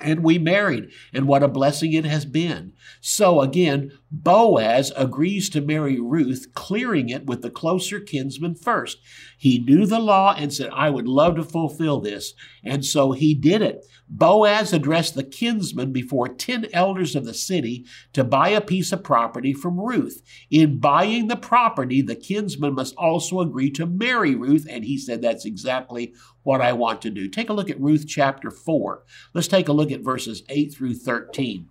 And 0.00 0.22
we 0.22 0.38
married, 0.38 0.90
and 1.12 1.26
what 1.26 1.42
a 1.42 1.48
blessing 1.48 1.92
it 1.92 2.04
has 2.04 2.24
been. 2.24 2.74
So 3.00 3.40
again, 3.40 3.90
Boaz 4.10 4.90
agrees 4.96 5.50
to 5.50 5.60
marry 5.60 6.00
Ruth, 6.00 6.54
clearing 6.54 7.10
it 7.10 7.26
with 7.26 7.42
the 7.42 7.50
closer 7.50 8.00
kinsman 8.00 8.54
first. 8.54 8.98
He 9.36 9.58
knew 9.58 9.84
the 9.84 9.98
law 9.98 10.34
and 10.36 10.52
said, 10.52 10.70
I 10.72 10.88
would 10.88 11.06
love 11.06 11.36
to 11.36 11.42
fulfill 11.42 12.00
this. 12.00 12.32
And 12.64 12.84
so 12.84 13.12
he 13.12 13.34
did 13.34 13.60
it. 13.60 13.84
Boaz 14.08 14.72
addressed 14.72 15.14
the 15.14 15.24
kinsman 15.24 15.92
before 15.92 16.28
10 16.28 16.68
elders 16.72 17.14
of 17.14 17.26
the 17.26 17.34
city 17.34 17.84
to 18.14 18.24
buy 18.24 18.48
a 18.48 18.62
piece 18.62 18.92
of 18.92 19.04
property 19.04 19.52
from 19.52 19.78
Ruth. 19.78 20.22
In 20.50 20.78
buying 20.78 21.28
the 21.28 21.36
property, 21.36 22.00
the 22.00 22.16
kinsman 22.16 22.74
must 22.74 22.94
also 22.96 23.40
agree 23.40 23.70
to 23.72 23.84
marry 23.84 24.34
Ruth, 24.34 24.66
and 24.70 24.84
he 24.84 24.96
said, 24.96 25.20
That's 25.20 25.44
exactly 25.44 26.14
what 26.42 26.62
I 26.62 26.72
want 26.72 27.02
to 27.02 27.10
do. 27.10 27.28
Take 27.28 27.50
a 27.50 27.52
look 27.52 27.68
at 27.68 27.80
Ruth 27.80 28.06
chapter 28.08 28.50
4. 28.50 29.04
Let's 29.34 29.48
take 29.48 29.68
a 29.68 29.72
look 29.72 29.92
at 29.92 30.00
verses 30.00 30.42
8 30.48 30.72
through 30.72 30.94
13. 30.94 31.68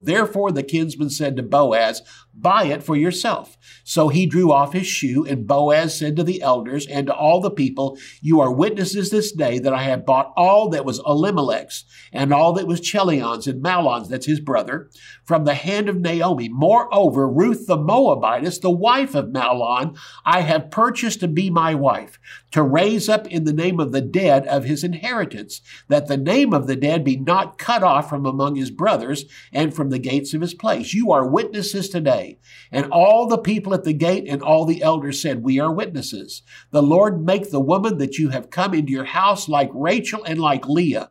Therefore 0.00 0.50
the 0.50 0.62
kinsman 0.62 1.10
said 1.10 1.36
to 1.36 1.42
Boaz, 1.42 2.02
Buy 2.32 2.66
it 2.66 2.82
for 2.82 2.96
yourself. 2.96 3.58
So 3.84 4.08
he 4.08 4.24
drew 4.24 4.52
off 4.52 4.72
his 4.72 4.86
shoe, 4.86 5.26
and 5.26 5.46
Boaz 5.46 5.98
said 5.98 6.16
to 6.16 6.22
the 6.22 6.40
elders 6.40 6.86
and 6.86 7.08
to 7.08 7.14
all 7.14 7.40
the 7.40 7.50
people, 7.50 7.98
You 8.22 8.40
are 8.40 8.52
witnesses 8.52 9.10
this 9.10 9.32
day 9.32 9.58
that 9.58 9.74
I 9.74 9.82
have 9.82 10.06
bought 10.06 10.32
all 10.36 10.68
that 10.70 10.84
was 10.84 11.00
Elimelech's, 11.00 11.84
and 12.12 12.32
all 12.32 12.52
that 12.54 12.68
was 12.68 12.80
Chilion's 12.80 13.46
and 13.46 13.62
Mahlon's, 13.62 14.08
that's 14.08 14.26
his 14.26 14.40
brother, 14.40 14.90
from 15.24 15.44
the 15.44 15.54
hand 15.54 15.88
of 15.88 16.00
Naomi. 16.00 16.48
Moreover, 16.48 17.28
Ruth 17.28 17.66
the 17.66 17.76
Moabitess, 17.76 18.58
the 18.58 18.70
wife 18.70 19.14
of 19.14 19.26
Mahlon, 19.26 19.98
I 20.24 20.40
have 20.40 20.70
purchased 20.70 21.20
to 21.20 21.28
be 21.28 21.50
my 21.50 21.74
wife, 21.74 22.18
to 22.52 22.62
raise 22.62 23.08
up 23.08 23.26
in 23.26 23.44
the 23.44 23.52
name 23.52 23.80
of 23.80 23.92
the 23.92 24.00
dead 24.00 24.46
of 24.46 24.64
his 24.64 24.84
inheritance, 24.84 25.60
that 25.88 26.06
the 26.06 26.16
name 26.16 26.54
of 26.54 26.68
the 26.68 26.76
dead 26.76 27.04
be 27.04 27.16
not 27.16 27.58
cut 27.58 27.82
off 27.82 28.08
from 28.08 28.24
among 28.24 28.54
his 28.54 28.70
brothers 28.70 29.24
and 29.52 29.74
from 29.74 29.89
the 29.90 29.98
gates 29.98 30.34
of 30.34 30.40
his 30.40 30.54
place. 30.54 30.94
You 30.94 31.12
are 31.12 31.26
witnesses 31.26 31.88
today. 31.88 32.38
And 32.72 32.86
all 32.90 33.26
the 33.26 33.38
people 33.38 33.74
at 33.74 33.84
the 33.84 33.92
gate 33.92 34.24
and 34.28 34.42
all 34.42 34.64
the 34.64 34.82
elders 34.82 35.20
said, 35.20 35.42
We 35.42 35.58
are 35.60 35.72
witnesses. 35.72 36.42
The 36.70 36.82
Lord 36.82 37.24
make 37.24 37.50
the 37.50 37.60
woman 37.60 37.98
that 37.98 38.18
you 38.18 38.30
have 38.30 38.50
come 38.50 38.74
into 38.74 38.92
your 38.92 39.04
house 39.04 39.48
like 39.48 39.70
Rachel 39.74 40.24
and 40.24 40.40
like 40.40 40.66
Leah 40.66 41.10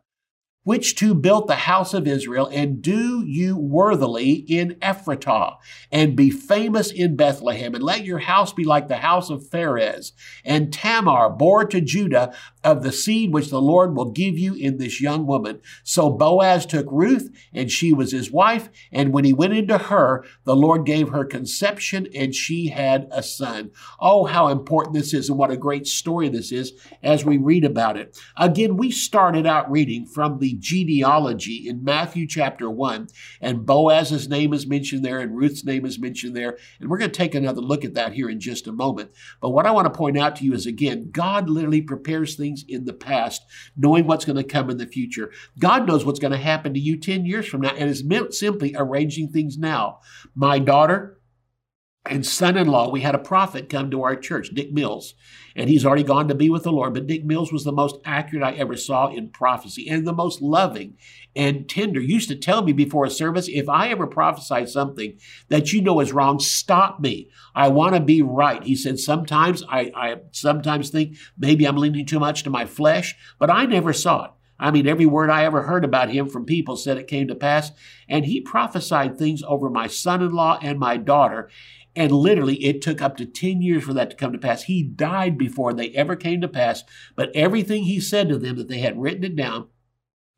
which 0.62 0.94
two 0.94 1.14
built 1.14 1.46
the 1.46 1.54
house 1.54 1.94
of 1.94 2.06
Israel, 2.06 2.48
and 2.52 2.82
do 2.82 3.24
you 3.26 3.56
worthily 3.56 4.32
in 4.32 4.76
Ephratah, 4.82 5.56
and 5.90 6.14
be 6.14 6.30
famous 6.30 6.90
in 6.90 7.16
Bethlehem, 7.16 7.74
and 7.74 7.82
let 7.82 8.04
your 8.04 8.18
house 8.18 8.52
be 8.52 8.64
like 8.64 8.88
the 8.88 8.98
house 8.98 9.30
of 9.30 9.42
Pharez. 9.42 10.12
And 10.44 10.72
Tamar 10.72 11.30
bore 11.30 11.64
to 11.64 11.80
Judah 11.80 12.34
of 12.62 12.82
the 12.82 12.92
seed 12.92 13.32
which 13.32 13.48
the 13.48 13.60
Lord 13.60 13.96
will 13.96 14.10
give 14.10 14.36
you 14.36 14.54
in 14.54 14.78
this 14.78 15.00
young 15.00 15.26
woman. 15.26 15.60
So 15.82 16.10
Boaz 16.10 16.66
took 16.66 16.86
Ruth, 16.90 17.30
and 17.52 17.70
she 17.70 17.92
was 17.92 18.12
his 18.12 18.30
wife. 18.30 18.68
And 18.92 19.12
when 19.12 19.24
he 19.24 19.32
went 19.32 19.54
into 19.54 19.78
her, 19.78 20.24
the 20.44 20.56
Lord 20.56 20.84
gave 20.84 21.08
her 21.08 21.24
conception, 21.24 22.08
and 22.14 22.34
she 22.34 22.68
had 22.68 23.08
a 23.10 23.22
son. 23.22 23.70
Oh, 23.98 24.24
how 24.24 24.48
important 24.48 24.94
this 24.94 25.14
is, 25.14 25.28
and 25.28 25.38
what 25.38 25.50
a 25.50 25.56
great 25.56 25.86
story 25.86 26.28
this 26.28 26.52
is 26.52 26.72
as 27.02 27.24
we 27.24 27.38
read 27.38 27.64
about 27.64 27.96
it. 27.96 28.18
Again, 28.36 28.76
we 28.76 28.90
started 28.90 29.46
out 29.46 29.70
reading 29.70 30.06
from 30.06 30.38
the 30.38 30.56
genealogy 30.58 31.68
in 31.68 31.84
Matthew 31.84 32.26
chapter 32.26 32.70
1, 32.70 33.08
and 33.40 33.64
Boaz's 33.64 34.28
name 34.28 34.52
is 34.52 34.66
mentioned 34.66 35.04
there, 35.04 35.20
and 35.20 35.36
Ruth's 35.36 35.64
name 35.64 35.86
is 35.86 35.98
mentioned 35.98 36.36
there. 36.36 36.58
And 36.78 36.90
we're 36.90 36.98
going 36.98 37.10
to 37.10 37.16
take 37.16 37.34
another 37.34 37.60
look 37.60 37.84
at 37.84 37.94
that 37.94 38.12
here 38.12 38.28
in 38.28 38.40
just 38.40 38.66
a 38.66 38.72
moment. 38.72 39.12
But 39.40 39.50
what 39.50 39.66
I 39.66 39.70
want 39.70 39.86
to 39.86 39.96
point 39.96 40.18
out 40.18 40.36
to 40.36 40.44
you 40.44 40.52
is 40.52 40.66
again, 40.66 41.10
God 41.10 41.48
literally 41.48 41.82
prepares 41.82 42.34
things 42.34 42.49
things 42.50 42.64
in 42.68 42.84
the 42.84 42.92
past, 42.92 43.44
knowing 43.76 44.06
what's 44.06 44.24
going 44.24 44.36
to 44.36 44.44
come 44.44 44.70
in 44.70 44.78
the 44.78 44.86
future. 44.86 45.30
God 45.58 45.86
knows 45.86 46.04
what's 46.04 46.18
going 46.18 46.32
to 46.32 46.38
happen 46.38 46.74
to 46.74 46.80
you 46.80 46.98
10 46.98 47.24
years 47.26 47.46
from 47.46 47.60
now 47.62 47.74
and 47.76 47.88
is 47.88 48.04
simply 48.30 48.74
arranging 48.76 49.28
things 49.28 49.58
now. 49.58 50.00
My 50.34 50.58
daughter, 50.58 51.19
and 52.10 52.26
son 52.26 52.56
in 52.56 52.66
law, 52.66 52.90
we 52.90 53.00
had 53.00 53.14
a 53.14 53.18
prophet 53.18 53.68
come 53.68 53.90
to 53.90 54.02
our 54.02 54.16
church, 54.16 54.50
Dick 54.50 54.72
Mills, 54.72 55.14
and 55.54 55.70
he's 55.70 55.86
already 55.86 56.02
gone 56.02 56.26
to 56.28 56.34
be 56.34 56.50
with 56.50 56.64
the 56.64 56.72
Lord. 56.72 56.92
But 56.92 57.06
Dick 57.06 57.24
Mills 57.24 57.52
was 57.52 57.64
the 57.64 57.72
most 57.72 57.96
accurate 58.04 58.42
I 58.42 58.52
ever 58.52 58.76
saw 58.76 59.08
in 59.08 59.30
prophecy 59.30 59.88
and 59.88 60.06
the 60.06 60.12
most 60.12 60.42
loving 60.42 60.96
and 61.36 61.68
tender. 61.68 62.00
He 62.00 62.12
used 62.12 62.28
to 62.28 62.36
tell 62.36 62.62
me 62.62 62.72
before 62.72 63.04
a 63.04 63.10
service, 63.10 63.48
if 63.48 63.68
I 63.68 63.88
ever 63.88 64.06
prophesy 64.06 64.66
something 64.66 65.18
that 65.48 65.72
you 65.72 65.80
know 65.80 66.00
is 66.00 66.12
wrong, 66.12 66.40
stop 66.40 66.98
me. 66.98 67.30
I 67.54 67.68
want 67.68 67.94
to 67.94 68.00
be 68.00 68.22
right. 68.22 68.62
He 68.62 68.74
said, 68.74 68.98
sometimes 68.98 69.62
I, 69.68 69.92
I 69.94 70.16
sometimes 70.32 70.90
think 70.90 71.16
maybe 71.38 71.64
I'm 71.64 71.76
leaning 71.76 72.06
too 72.06 72.20
much 72.20 72.42
to 72.42 72.50
my 72.50 72.66
flesh, 72.66 73.16
but 73.38 73.50
I 73.50 73.66
never 73.66 73.92
saw 73.92 74.24
it. 74.24 74.30
I 74.60 74.70
mean, 74.70 74.86
every 74.86 75.06
word 75.06 75.30
I 75.30 75.44
ever 75.44 75.62
heard 75.62 75.84
about 75.84 76.10
him 76.10 76.28
from 76.28 76.44
people 76.44 76.76
said 76.76 76.98
it 76.98 77.08
came 77.08 77.28
to 77.28 77.34
pass. 77.34 77.72
And 78.08 78.26
he 78.26 78.42
prophesied 78.42 79.16
things 79.16 79.42
over 79.42 79.70
my 79.70 79.86
son 79.86 80.22
in 80.22 80.32
law 80.32 80.58
and 80.60 80.78
my 80.78 80.98
daughter. 80.98 81.48
And 81.96 82.12
literally, 82.12 82.64
it 82.64 82.82
took 82.82 83.02
up 83.02 83.16
to 83.16 83.26
10 83.26 83.62
years 83.62 83.82
for 83.82 83.92
that 83.94 84.10
to 84.10 84.16
come 84.16 84.32
to 84.32 84.38
pass. 84.38 84.64
He 84.64 84.82
died 84.82 85.36
before 85.36 85.74
they 85.74 85.90
ever 85.90 86.14
came 86.14 86.40
to 86.40 86.48
pass. 86.48 86.84
But 87.16 87.34
everything 87.34 87.84
he 87.84 88.00
said 88.00 88.28
to 88.28 88.38
them 88.38 88.56
that 88.56 88.68
they 88.68 88.78
had 88.78 89.00
written 89.00 89.24
it 89.24 89.36
down 89.36 89.66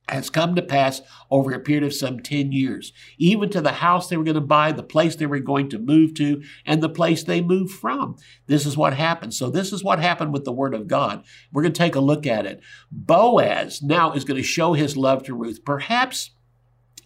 has 0.09 0.31
come 0.31 0.55
to 0.55 0.63
pass 0.63 1.01
over 1.31 1.53
a 1.53 1.61
period 1.61 1.85
of 1.85 1.95
some 1.95 2.21
10 2.21 2.53
years, 2.53 2.93
even 3.19 3.49
to 3.51 3.61
the 3.61 3.73
house 3.73 4.09
they 4.09 4.17
were 4.17 4.25
going 4.25 4.35
to 4.35 4.41
buy, 4.41 4.73
the 4.73 4.83
place 4.83 5.15
they 5.17 5.27
were 5.27 5.39
going 5.39 5.69
to 5.71 5.79
move 5.79 6.15
to, 6.15 6.43
and 6.67 6.83
the 6.83 6.89
place 6.89 7.23
they 7.23 7.41
moved 7.41 7.73
from. 7.73 8.17
This 8.47 8.67
is 8.67 8.77
what 8.77 8.95
happened. 8.95 9.33
So, 9.33 9.49
this 9.49 9.73
is 9.73 9.85
what 9.85 10.01
happened 10.01 10.33
with 10.33 10.45
the 10.45 10.53
Word 10.53 10.75
of 10.75 10.89
God. 10.89 11.25
We're 11.53 11.63
going 11.63 11.73
to 11.73 11.79
take 11.79 11.95
a 11.95 12.01
look 12.01 12.27
at 12.27 12.47
it. 12.47 12.61
Boaz 12.91 13.81
now 13.83 14.13
is 14.13 14.25
going 14.25 14.39
to 14.39 14.43
show 14.43 14.73
his 14.73 14.97
love 14.97 15.23
to 15.25 15.35
Ruth. 15.35 15.65
Perhaps 15.65 16.31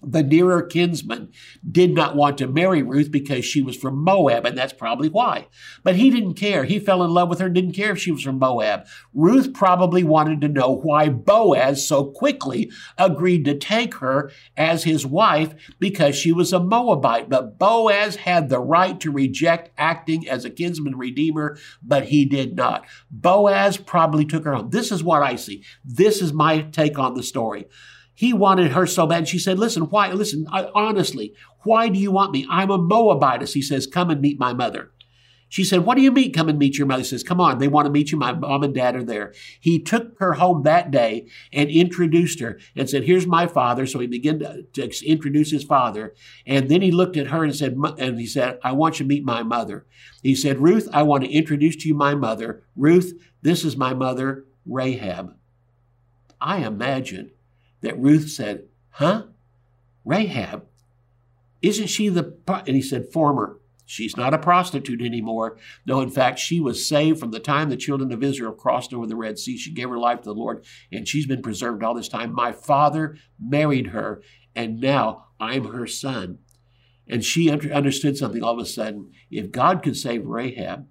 the 0.02 0.22
nearer 0.22 0.62
kinsman 0.62 1.30
did 1.68 1.92
not 1.92 2.16
want 2.16 2.38
to 2.38 2.46
marry 2.46 2.82
Ruth 2.82 3.10
because 3.10 3.44
she 3.44 3.62
was 3.62 3.76
from 3.76 4.02
Moab, 4.02 4.44
and 4.44 4.56
that's 4.56 4.72
probably 4.72 5.08
why. 5.08 5.48
But 5.82 5.96
he 5.96 6.10
didn't 6.10 6.34
care. 6.34 6.64
He 6.64 6.78
fell 6.78 7.02
in 7.02 7.10
love 7.10 7.28
with 7.28 7.38
her, 7.40 7.46
and 7.46 7.54
didn't 7.54 7.72
care 7.72 7.92
if 7.92 7.98
she 7.98 8.12
was 8.12 8.22
from 8.22 8.38
Moab. 8.38 8.86
Ruth 9.14 9.52
probably 9.54 10.04
wanted 10.04 10.40
to 10.42 10.48
know 10.48 10.74
why 10.74 11.08
Boaz 11.08 11.86
so 11.86 12.04
quickly 12.04 12.70
agreed 12.98 13.44
to 13.46 13.56
take 13.56 13.94
her 13.96 14.30
as 14.56 14.84
his 14.84 15.06
wife 15.06 15.54
because 15.78 16.14
she 16.16 16.32
was 16.32 16.52
a 16.52 16.60
Moabite. 16.60 17.28
But 17.28 17.58
Boaz 17.58 18.16
had 18.16 18.48
the 18.48 18.60
right 18.60 18.98
to 19.00 19.10
reject 19.10 19.70
acting 19.78 20.28
as 20.28 20.44
a 20.44 20.50
kinsman 20.50 20.96
redeemer, 20.96 21.58
but 21.82 22.06
he 22.06 22.24
did 22.24 22.56
not. 22.56 22.86
Boaz 23.10 23.76
probably 23.76 24.24
took 24.24 24.44
her 24.44 24.54
home. 24.54 24.70
This 24.70 24.92
is 24.92 25.02
what 25.02 25.22
I 25.22 25.36
see. 25.36 25.64
This 25.84 26.20
is 26.20 26.32
my 26.32 26.62
take 26.62 26.98
on 26.98 27.14
the 27.14 27.22
story. 27.22 27.66
He 28.16 28.32
wanted 28.32 28.72
her 28.72 28.86
so 28.86 29.06
bad. 29.06 29.28
She 29.28 29.38
said, 29.38 29.58
Listen, 29.58 29.84
why? 29.84 30.10
Listen, 30.10 30.46
I, 30.50 30.70
honestly, 30.74 31.34
why 31.64 31.88
do 31.88 31.98
you 31.98 32.10
want 32.10 32.32
me? 32.32 32.46
I'm 32.50 32.70
a 32.70 32.78
Moabitess. 32.78 33.52
He 33.52 33.62
says, 33.62 33.86
Come 33.86 34.10
and 34.10 34.22
meet 34.22 34.40
my 34.40 34.54
mother. 34.54 34.90
She 35.48 35.64
said, 35.64 35.84
What 35.84 35.96
do 35.96 36.02
you 36.02 36.10
mean, 36.10 36.32
come 36.32 36.48
and 36.48 36.58
meet 36.58 36.78
your 36.78 36.86
mother? 36.86 37.02
He 37.02 37.08
says, 37.08 37.22
Come 37.22 37.42
on, 37.42 37.58
they 37.58 37.68
want 37.68 37.84
to 37.84 37.92
meet 37.92 38.10
you. 38.10 38.18
My 38.18 38.32
mom 38.32 38.62
and 38.62 38.74
dad 38.74 38.96
are 38.96 39.04
there. 39.04 39.34
He 39.60 39.78
took 39.78 40.18
her 40.18 40.34
home 40.34 40.62
that 40.62 40.90
day 40.90 41.28
and 41.52 41.68
introduced 41.68 42.40
her 42.40 42.58
and 42.74 42.88
said, 42.88 43.04
Here's 43.04 43.26
my 43.26 43.46
father. 43.46 43.86
So 43.86 43.98
he 43.98 44.06
began 44.06 44.38
to, 44.38 44.62
to 44.62 45.06
introduce 45.06 45.50
his 45.50 45.62
father. 45.62 46.14
And 46.46 46.70
then 46.70 46.80
he 46.80 46.90
looked 46.90 47.18
at 47.18 47.28
her 47.28 47.44
and 47.44 47.54
said, 47.54 47.76
and 47.98 48.18
he 48.18 48.26
said, 48.26 48.58
I 48.64 48.72
want 48.72 48.98
you 48.98 49.04
to 49.04 49.08
meet 49.08 49.26
my 49.26 49.42
mother. 49.42 49.86
He 50.22 50.34
said, 50.34 50.58
Ruth, 50.58 50.88
I 50.90 51.02
want 51.02 51.22
to 51.24 51.30
introduce 51.30 51.76
to 51.76 51.88
you 51.88 51.94
my 51.94 52.14
mother. 52.14 52.64
Ruth, 52.74 53.12
this 53.42 53.62
is 53.62 53.76
my 53.76 53.92
mother, 53.92 54.46
Rahab. 54.64 55.36
I 56.40 56.58
imagine 56.58 57.30
that 57.80 57.98
Ruth 57.98 58.30
said, 58.30 58.64
Huh? 58.90 59.24
Rahab? 60.04 60.66
Isn't 61.62 61.88
she 61.88 62.08
the. 62.08 62.36
And 62.48 62.76
he 62.76 62.82
said, 62.82 63.12
Former. 63.12 63.60
She's 63.88 64.16
not 64.16 64.34
a 64.34 64.38
prostitute 64.38 65.00
anymore. 65.00 65.58
No, 65.86 66.00
in 66.00 66.10
fact, 66.10 66.40
she 66.40 66.58
was 66.58 66.88
saved 66.88 67.20
from 67.20 67.30
the 67.30 67.38
time 67.38 67.70
the 67.70 67.76
children 67.76 68.10
of 68.10 68.22
Israel 68.22 68.52
crossed 68.52 68.92
over 68.92 69.06
the 69.06 69.14
Red 69.14 69.38
Sea. 69.38 69.56
She 69.56 69.72
gave 69.72 69.88
her 69.88 69.98
life 69.98 70.22
to 70.22 70.24
the 70.24 70.34
Lord, 70.34 70.64
and 70.90 71.06
she's 71.06 71.26
been 71.26 71.40
preserved 71.40 71.84
all 71.84 71.94
this 71.94 72.08
time. 72.08 72.34
My 72.34 72.50
father 72.50 73.16
married 73.40 73.88
her, 73.88 74.22
and 74.56 74.80
now 74.80 75.26
I'm 75.38 75.66
her 75.66 75.86
son. 75.86 76.38
And 77.06 77.24
she 77.24 77.48
understood 77.48 78.16
something 78.16 78.42
all 78.42 78.54
of 78.54 78.58
a 78.58 78.66
sudden. 78.66 79.12
If 79.30 79.52
God 79.52 79.84
could 79.84 79.96
save 79.96 80.26
Rahab 80.26 80.88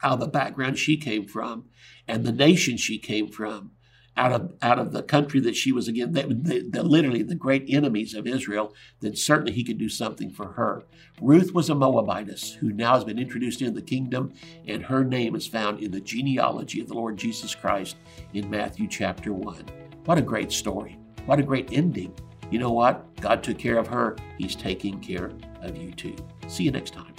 of 0.00 0.20
the 0.20 0.28
background 0.28 0.78
she 0.78 0.96
came 0.96 1.26
from 1.26 1.64
and 2.06 2.24
the 2.24 2.30
nation 2.30 2.76
she 2.76 2.98
came 2.98 3.26
from, 3.26 3.72
out 4.16 4.32
of 4.32 4.52
out 4.62 4.78
of 4.78 4.92
the 4.92 5.02
country 5.02 5.40
that 5.40 5.56
she 5.56 5.72
was 5.72 5.88
again, 5.88 6.12
the, 6.12 6.82
literally 6.82 7.22
the 7.22 7.34
great 7.34 7.64
enemies 7.68 8.14
of 8.14 8.26
Israel, 8.26 8.74
then 9.00 9.14
certainly 9.14 9.52
he 9.52 9.64
could 9.64 9.78
do 9.78 9.88
something 9.88 10.30
for 10.30 10.52
her. 10.52 10.84
Ruth 11.20 11.52
was 11.52 11.68
a 11.68 11.74
Moabitess 11.74 12.54
who 12.54 12.72
now 12.72 12.94
has 12.94 13.04
been 13.04 13.18
introduced 13.18 13.60
into 13.60 13.74
the 13.74 13.82
kingdom, 13.82 14.32
and 14.66 14.84
her 14.84 15.04
name 15.04 15.34
is 15.36 15.46
found 15.46 15.82
in 15.82 15.90
the 15.90 16.00
genealogy 16.00 16.80
of 16.80 16.88
the 16.88 16.94
Lord 16.94 17.16
Jesus 17.16 17.54
Christ 17.54 17.96
in 18.32 18.48
Matthew 18.48 18.88
chapter 18.88 19.32
one. 19.32 19.64
What 20.04 20.18
a 20.18 20.22
great 20.22 20.52
story! 20.52 20.98
What 21.26 21.38
a 21.38 21.42
great 21.42 21.72
ending! 21.72 22.14
You 22.50 22.58
know 22.58 22.72
what? 22.72 23.20
God 23.20 23.42
took 23.42 23.58
care 23.58 23.76
of 23.76 23.88
her. 23.88 24.16
He's 24.38 24.54
taking 24.54 25.00
care 25.00 25.32
of 25.62 25.76
you 25.76 25.90
too. 25.90 26.16
See 26.46 26.62
you 26.62 26.70
next 26.70 26.92
time. 26.94 27.12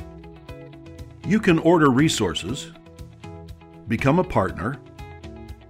You 1.28 1.40
can 1.40 1.60
order 1.60 1.90
resources, 1.90 2.72
become 3.90 4.20
a 4.20 4.24
partner 4.24 4.80